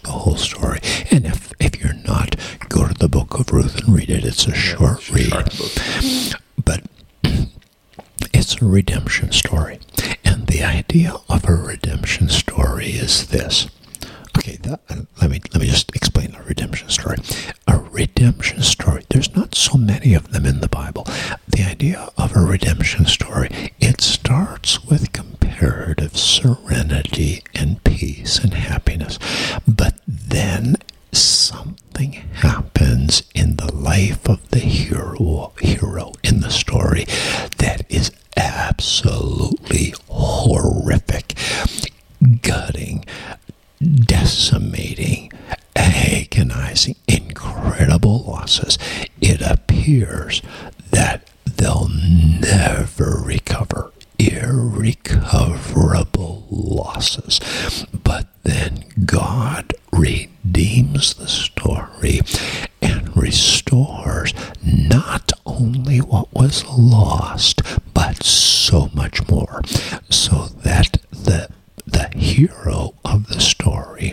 [0.02, 0.80] the whole story.
[1.10, 2.36] And if, if you're not,
[2.68, 4.24] go to the book of Ruth and read it.
[4.24, 5.52] It's a yeah, short it's a read.
[5.52, 6.34] Short
[6.64, 6.84] but
[8.34, 9.80] it's a redemption story.
[10.24, 13.68] And the idea of a redemption story is this.
[14.38, 14.76] Okay, uh,
[15.20, 17.16] let me let me just explain a redemption story.
[17.66, 19.04] A redemption story.
[19.10, 21.06] There's not so many of them in the Bible
[21.60, 23.72] the idea of a redemption story.
[23.80, 29.18] It starts with comparative serenity and peace and happiness,
[29.68, 30.76] but then
[31.12, 37.04] something happens in the life of the hero, hero in the story
[37.58, 41.36] that is absolutely horrific,
[42.40, 43.04] gutting,
[43.82, 45.30] decimating,
[45.76, 48.78] agonizing, incredible losses.
[49.20, 50.40] It appears
[50.90, 51.29] that
[51.60, 53.92] they'll never recover.
[54.18, 57.40] Irrecoverable losses.
[58.04, 62.20] But then God redeems the story
[62.80, 64.32] and restores
[64.64, 67.62] not only what was lost,
[67.94, 69.62] but so much more.
[70.08, 71.48] So that the,
[71.86, 74.12] the hero of the story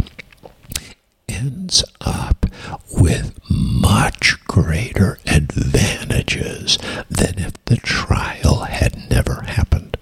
[1.37, 2.45] ends up
[2.99, 6.77] with much greater advantages
[7.09, 9.97] than if the trial had never happened.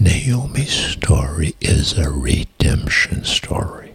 [0.00, 3.94] Naomi's story is a redemption story.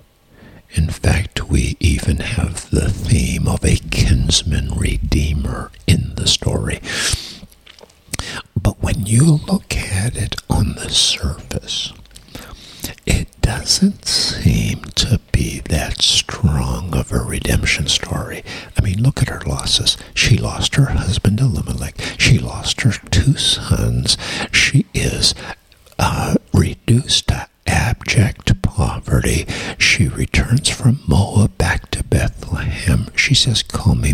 [0.71, 6.81] In fact, we even have the theme of a kinsman redeemer in the story.
[8.59, 11.93] But when you look at it on the surface,
[13.05, 18.43] it doesn't seem to be that strong of a redemption story.
[18.77, 19.97] I mean, look at her losses.
[20.15, 21.95] She lost her husband Elimelech.
[22.17, 24.17] She lost her two sons.
[24.51, 25.35] She is
[25.99, 29.45] uh, reduced to abject poverty.
[29.77, 33.07] She returns from Moab back to Bethlehem.
[33.15, 34.13] She says, Call me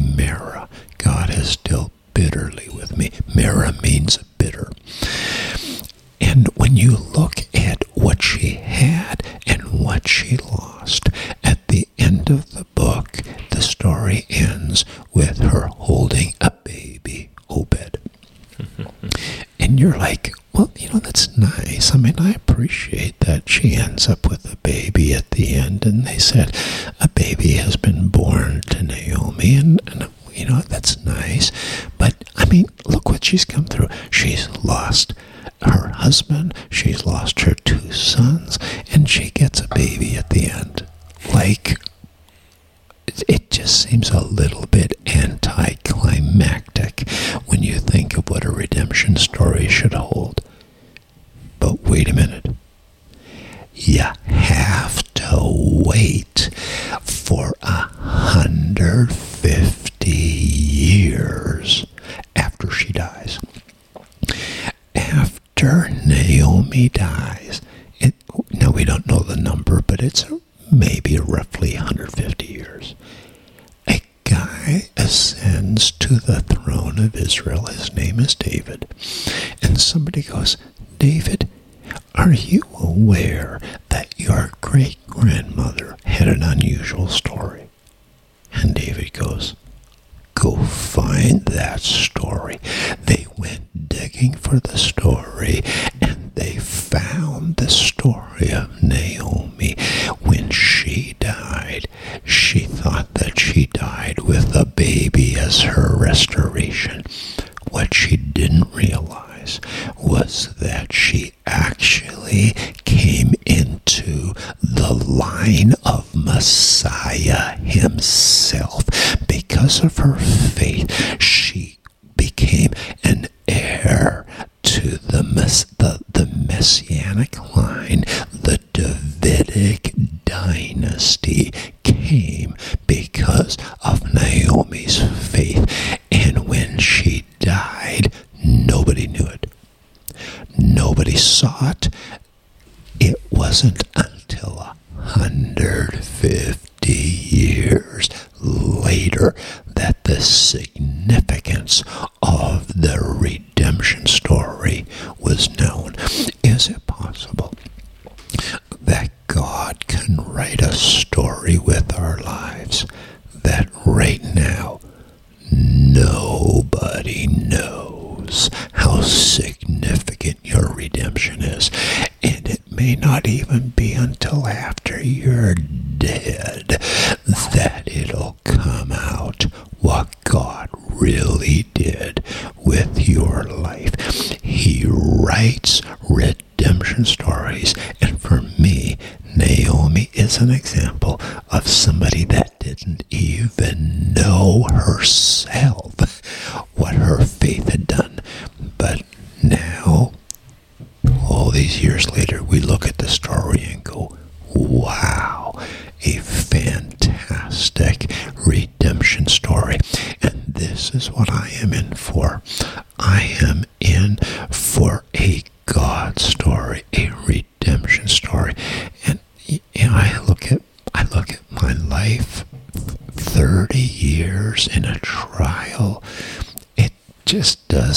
[110.30, 112.54] was that she actually
[112.86, 118.84] came into the line of Messiah himself.
[119.28, 121.69] Because of her faith, she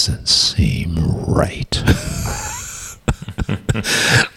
[0.04, 0.96] doesn't seem
[1.28, 1.80] right.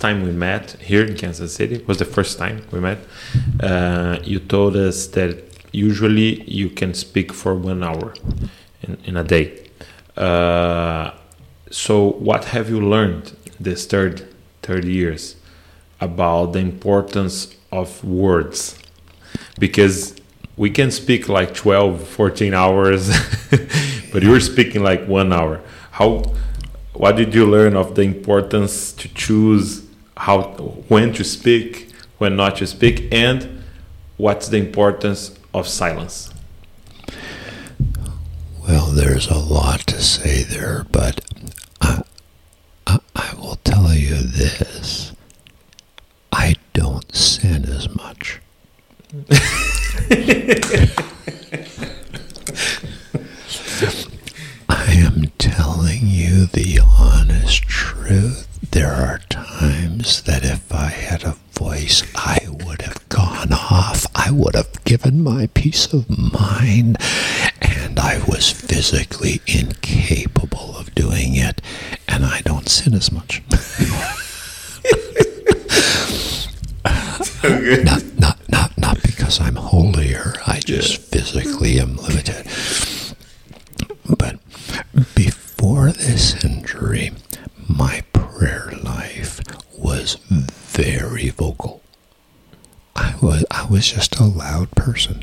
[0.00, 2.98] time we met here in Kansas City was the first time we met.
[3.60, 8.14] Uh, you told us that usually you can speak for one hour
[8.82, 9.70] in, in a day.
[10.16, 11.12] Uh,
[11.70, 14.26] so, what have you learned this third
[14.62, 15.36] third years
[16.00, 18.78] about the importance of words?
[19.58, 20.16] Because
[20.56, 23.10] we can speak like 12, 14 hours,
[24.12, 25.60] but you're speaking like one hour.
[25.92, 26.22] How?
[26.98, 29.87] what did you learn of the importance to choose
[30.18, 30.42] how
[30.88, 33.62] when to speak, when not to speak, and
[34.16, 36.32] what's the importance of silence?
[38.66, 41.24] Well, there's a lot to say there, but
[41.80, 42.02] I,
[42.86, 45.12] I, I will tell you this.
[46.32, 48.40] I don't sin as much.
[54.68, 58.47] I am telling you the honest truth.
[58.70, 64.06] There are times that if I had a voice, I would have gone off.
[64.14, 66.98] I would have given my peace of mind,
[67.60, 71.60] and I was physically incapable of doing it,
[72.06, 73.42] and I don't sin as much.
[77.84, 80.34] not, not, not, not because I'm holier.
[80.46, 82.46] I just physically am limited.
[84.18, 84.38] But
[85.14, 87.12] before this injury,
[87.68, 89.40] my prayer life
[89.76, 91.82] was very vocal.
[92.96, 93.14] I
[93.78, 95.22] was just a loud person.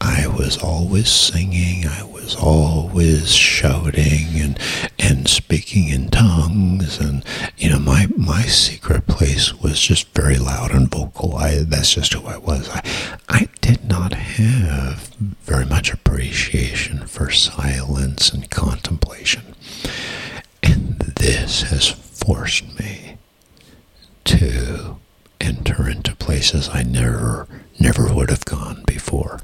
[0.00, 4.58] I was always singing, I was always shouting and
[4.98, 7.24] and speaking in tongues and
[7.56, 11.36] you know my my secret place was just very loud and vocal.
[11.36, 12.68] I that's just who I was.
[12.70, 12.82] I
[13.28, 15.10] I did not have
[15.44, 19.54] very much appreciation for silence and contemplation.
[20.60, 23.18] And this has forced me
[24.24, 24.96] to
[25.42, 27.46] enter into places I never
[27.78, 29.40] never would have gone before.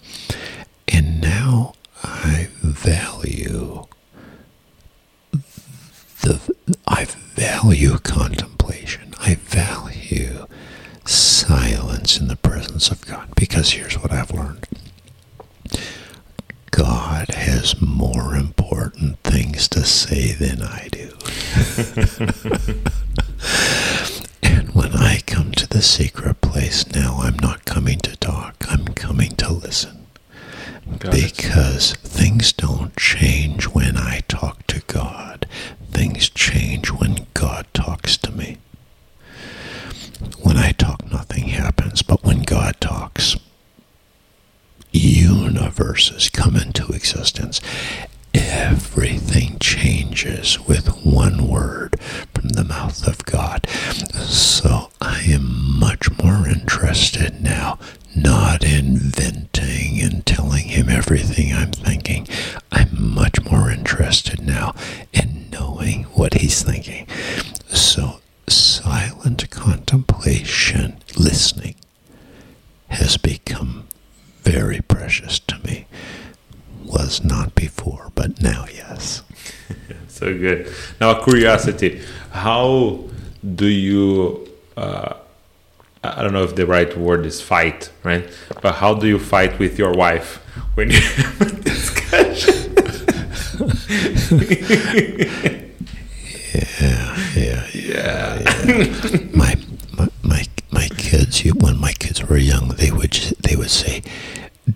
[0.86, 3.84] And now I value
[6.22, 6.54] the
[6.86, 9.14] I value contemplation.
[9.18, 10.46] I value
[11.04, 14.66] silence in the presence of God because here's what I've learned.
[16.70, 21.08] God has more important things to say than I do.
[24.58, 28.86] and when I come to the secret place now, I'm not coming to talk, I'm
[28.86, 30.06] coming to listen.
[30.98, 31.36] Got it.
[31.36, 35.46] because things don't change when I talk to God.
[35.90, 38.56] Things change when God talks to me.
[40.42, 43.36] When I talk, nothing happens, but when God talks,
[44.90, 47.60] universes come into existence.
[48.48, 52.00] Everything changes with one word
[52.34, 53.68] from the mouth of God.
[53.68, 57.78] So I am much more interested now,
[58.16, 62.26] not in venting and telling him everything I'm thinking.
[62.72, 64.74] I'm much more interested now
[65.12, 67.06] in knowing what he's thinking.
[67.68, 71.74] So silent contemplation, listening,
[72.88, 73.86] has become
[74.42, 75.86] very precious to me.
[76.84, 79.22] Was not before, but now, yes.
[80.38, 80.72] Good.
[81.00, 82.00] Now, curiosity.
[82.30, 83.04] How
[83.54, 84.48] do you?
[84.76, 85.14] Uh,
[86.04, 88.28] I don't know if the right word is fight, right?
[88.62, 90.36] But how do you fight with your wife
[90.74, 92.74] when you have a discussion?
[96.80, 99.20] Yeah, yeah, yeah.
[99.34, 99.54] my,
[99.92, 104.02] my my my kids when my kids were young they would they would say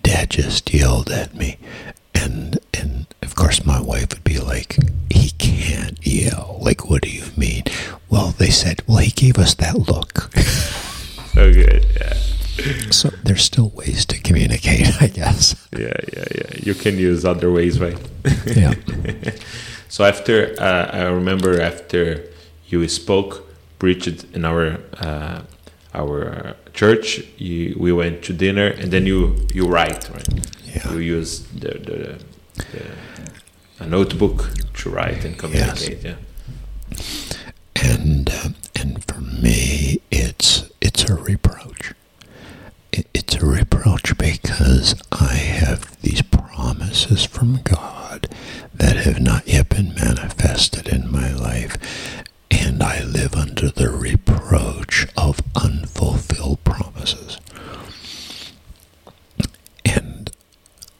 [0.01, 1.57] dad just yelled at me
[8.53, 10.29] said well he gave us that look
[11.33, 11.83] So good.
[11.99, 12.13] Yeah.
[12.91, 16.49] so there's still ways to communicate i guess Yeah, yeah, yeah.
[16.67, 17.97] You can use other ways, right?
[18.45, 18.73] yeah
[19.95, 22.23] So after uh, I remember after
[22.71, 23.31] you spoke,
[23.79, 25.41] preached in our uh,
[25.93, 29.19] our church, you, we went to dinner, and then you
[29.53, 30.27] you write, right?
[30.65, 30.93] Yeah.
[30.93, 31.31] You use
[31.61, 31.97] the, the,
[32.71, 32.83] the
[33.83, 34.49] a notebook
[34.79, 36.01] to write and communicate.
[36.03, 36.15] Yeah.
[37.75, 41.93] And uh, and for me it's it's a reproach.
[42.91, 48.27] It, it's a reproach because i have these promises from god
[48.73, 51.77] that have not yet been manifested in my life.
[52.51, 57.37] And i live under the reproach of unfulfilled promises.
[59.85, 60.29] And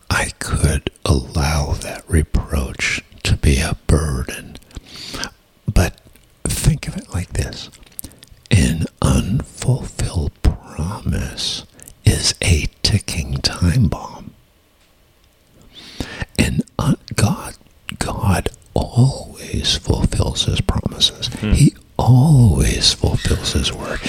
[0.09, 4.52] i could allow that reproach to be a burden
[6.63, 7.69] think of it like this
[8.49, 11.65] an unfulfilled promise
[12.05, 14.33] is a ticking time bomb.
[16.37, 17.55] And un- God,
[17.97, 21.27] God always fulfills his promises.
[21.27, 21.51] Hmm.
[21.53, 23.99] He always fulfills his word.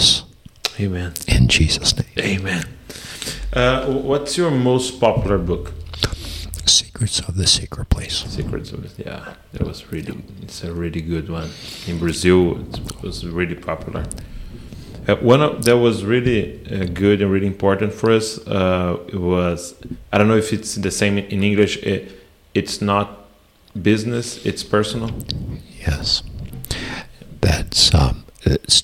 [0.00, 0.24] Promise.
[0.78, 1.12] Amen.
[1.28, 2.40] In Jesus' name.
[2.40, 2.64] Amen.
[3.52, 5.72] Uh, what's your most popular book?
[6.66, 8.24] Secrets of the Secret Place.
[8.28, 9.06] Secrets of it.
[9.06, 10.22] Yeah, that was really.
[10.42, 11.50] It's a really good one.
[11.86, 14.04] In Brazil, it was really popular.
[15.08, 19.74] Uh, one of, that was really uh, good and really important for us uh, was
[20.12, 21.78] I don't know if it's the same in English.
[21.78, 22.12] It,
[22.54, 23.28] it's not
[23.82, 25.10] business; it's personal.
[25.80, 26.22] Yes,
[27.40, 28.82] that's um, it's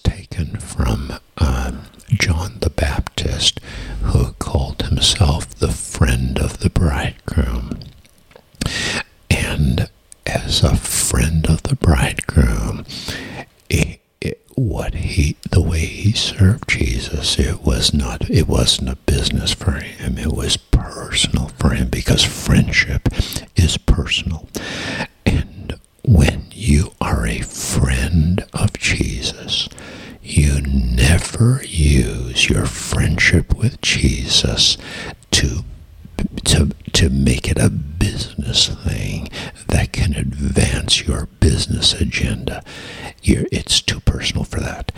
[0.77, 3.61] from um, John the Baptist,
[4.03, 7.81] who called himself the friend of the bridegroom.
[9.31, 9.89] And
[10.27, 12.85] as a friend of the bridegroom,
[13.71, 18.97] it, it, what he, the way he served Jesus, it was not, it wasn't a
[18.97, 20.19] business for him.
[20.19, 23.09] It was personal for him because friendship
[23.57, 24.49] is personal.
[25.25, 29.69] And when you are a friend of Jesus,
[30.27, 34.77] you never use your friendship with Jesus
[35.33, 35.65] to
[36.45, 39.29] to to make it a business thing
[39.69, 42.63] that can advance your business agenda.
[43.23, 44.93] You're, it's too personal for that.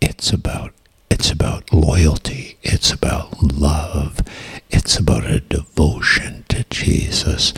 [0.00, 0.72] It's about
[1.10, 2.56] it's about loyalty.
[2.62, 4.20] It's about love.
[4.70, 7.52] It's about a devotion to Jesus.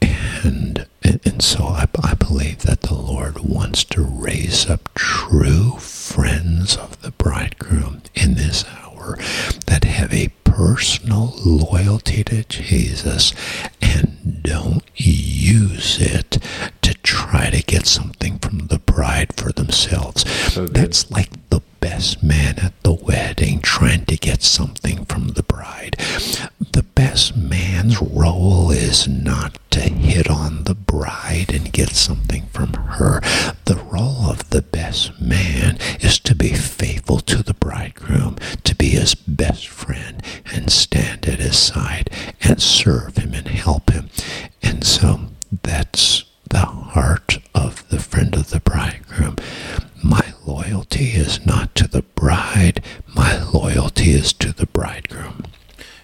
[0.00, 6.76] And, and so I, I believe that the Lord wants to raise up true friends
[6.76, 9.18] of the bridegroom in this hour
[9.66, 13.32] that have a personal loyalty to Jesus
[13.80, 16.38] and don't use it
[16.82, 20.28] to try to get something from the bride for themselves.
[20.52, 20.66] So.
[20.66, 25.96] That's like the best man at the wedding trying to get something from the bride.
[26.72, 32.74] The best man's role is not to hit on the bride and get something from
[32.74, 33.20] her.
[33.64, 38.90] The role of the best man is to be faithful to the bridegroom, to be
[38.90, 40.22] his best friend
[40.52, 42.10] and stand at his side
[42.42, 44.08] and serve him and help him.
[44.60, 45.20] And so
[45.62, 49.36] that's the heart of the friend of the bridegroom.
[50.02, 52.82] My loyalty is not to the bride,
[53.14, 55.44] my loyalty is to the bridegroom.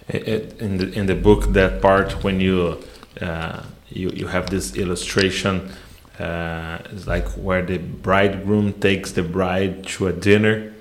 [0.07, 2.81] In the in the book, that part when you
[3.21, 5.69] uh, you you have this illustration,
[6.17, 10.73] uh, it's like where the bridegroom takes the bride to a dinner,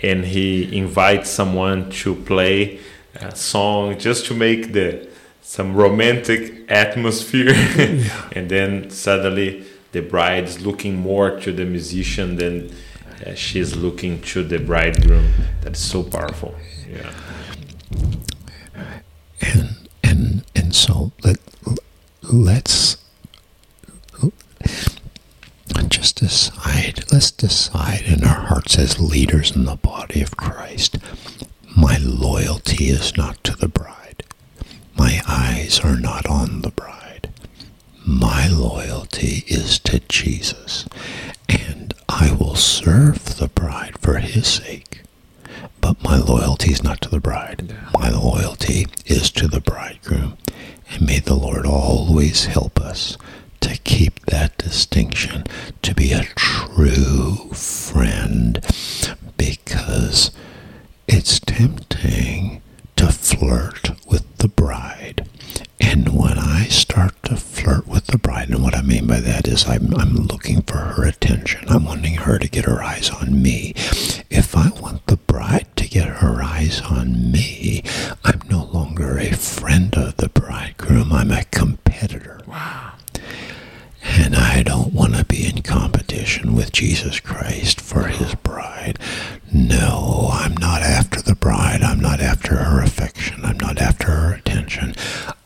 [0.00, 2.80] and he invites someone to play
[3.16, 5.09] a song just to make the
[5.50, 7.52] some romantic atmosphere,
[8.36, 12.72] and then suddenly the bride is looking more to the musician than
[13.26, 15.32] uh, she's looking to the bridegroom.
[15.62, 16.54] That's so powerful.
[16.88, 17.12] Yeah.
[19.40, 21.38] and and and so let
[22.22, 22.96] let's
[25.88, 30.98] just decide let's decide in our hearts as leaders in the body of Christ
[31.76, 33.99] my loyalty is not to the bride
[35.00, 37.30] my eyes are not on the bride.
[38.06, 40.84] My loyalty is to Jesus,
[41.48, 45.00] and I will serve the bride for his sake.
[45.80, 47.74] But my loyalty is not to the bride.
[47.94, 50.36] My loyalty is to the bridegroom.
[50.90, 53.16] And may the Lord always help us
[53.62, 55.44] to keep that distinction,
[55.80, 58.62] to be a true friend,
[59.38, 60.30] because
[61.08, 62.60] it's tempting
[63.00, 65.26] to flirt with the bride.
[65.80, 69.48] And when I start to flirt with the bride, and what I mean by that
[69.48, 71.66] is I'm, I'm looking for her attention.
[71.68, 73.72] I'm wanting her to get her eyes on me.
[74.28, 77.82] If I want the bride to get her eyes on me,
[78.22, 81.10] I'm no longer a friend of the bridegroom.
[81.10, 82.40] I'm a competitor.
[82.46, 82.92] Wow.
[84.02, 88.98] And I don't want to be in competition with Jesus Christ for his bride.
[89.52, 91.82] No, I'm not after the bride.
[91.82, 92.19] I'm not
[92.50, 93.44] after her affection.
[93.44, 94.94] I'm not after her attention.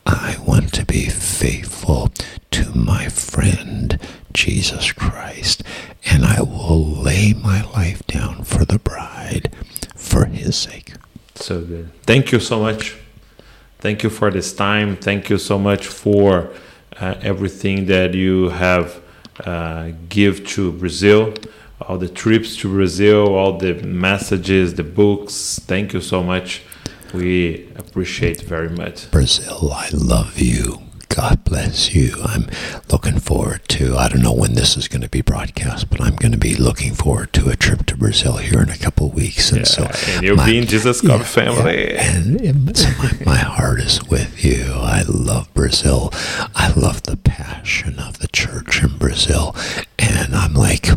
[0.06, 2.10] I want to be faithful
[2.52, 3.98] to my friend,
[4.32, 5.62] Jesus Christ.
[6.06, 9.54] And I will lay my life down for the bride
[9.94, 10.94] for his sake.
[11.34, 11.90] So good.
[12.04, 12.96] Thank you so much.
[13.80, 14.96] Thank you for this time.
[14.96, 16.50] Thank you so much for
[16.98, 19.02] uh, everything that you have
[19.44, 21.34] uh, give to Brazil,
[21.82, 25.60] all the trips to Brazil, all the messages, the books.
[25.66, 26.62] Thank you so much.
[27.14, 29.10] We appreciate very much.
[29.10, 30.80] Brazil, I love you.
[31.08, 32.16] God bless you.
[32.24, 32.48] I'm
[32.90, 36.16] looking forward to, I don't know when this is going to be broadcast, but I'm
[36.16, 39.14] going to be looking forward to a trip to Brazil here in a couple of
[39.14, 39.50] weeks.
[39.52, 41.92] And Yeah, so, and you'll my- be in Jesus family.
[41.94, 44.72] yeah, and um, so my, my heart is with you.
[44.74, 46.10] I love Brazil.
[46.56, 49.54] I love the passion of the church in Brazil.
[50.00, 50.88] And I'm like,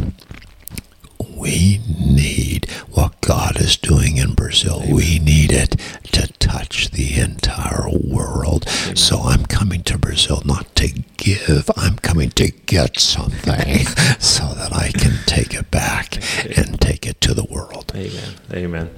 [1.38, 4.81] we need what God is doing in Brazil.
[4.89, 5.75] We need it
[6.13, 8.67] to touch the entire world.
[8.95, 13.85] So I'm coming to Brazil not to give, I'm coming to get something
[14.19, 16.15] so that I can take it back
[16.57, 17.91] and take it to the world.
[17.95, 18.33] Amen.
[18.53, 18.89] Amen.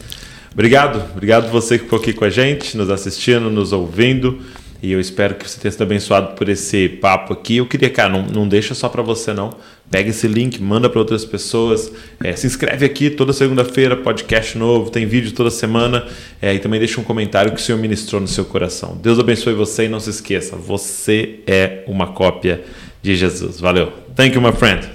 [0.52, 4.42] Obrigado, obrigado você que ficou aqui com a gente, nos assistindo, nos ouvindo.
[4.82, 7.58] E eu espero que você tenha sido abençoado por esse papo aqui.
[7.58, 9.54] Eu queria, cara, não, não deixa só para você não.
[9.92, 11.92] Pega esse link, manda para outras pessoas.
[12.24, 16.08] É, se inscreve aqui toda segunda-feira, podcast novo, tem vídeo toda semana.
[16.42, 18.98] É, e também deixa um comentário que o Senhor ministrou no seu coração.
[19.02, 22.64] Deus abençoe você e não se esqueça, você é uma cópia
[23.02, 23.60] de Jesus.
[23.60, 23.92] Valeu.
[24.16, 24.88] Thank you, my friend.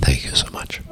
[0.00, 0.87] Thank you so much.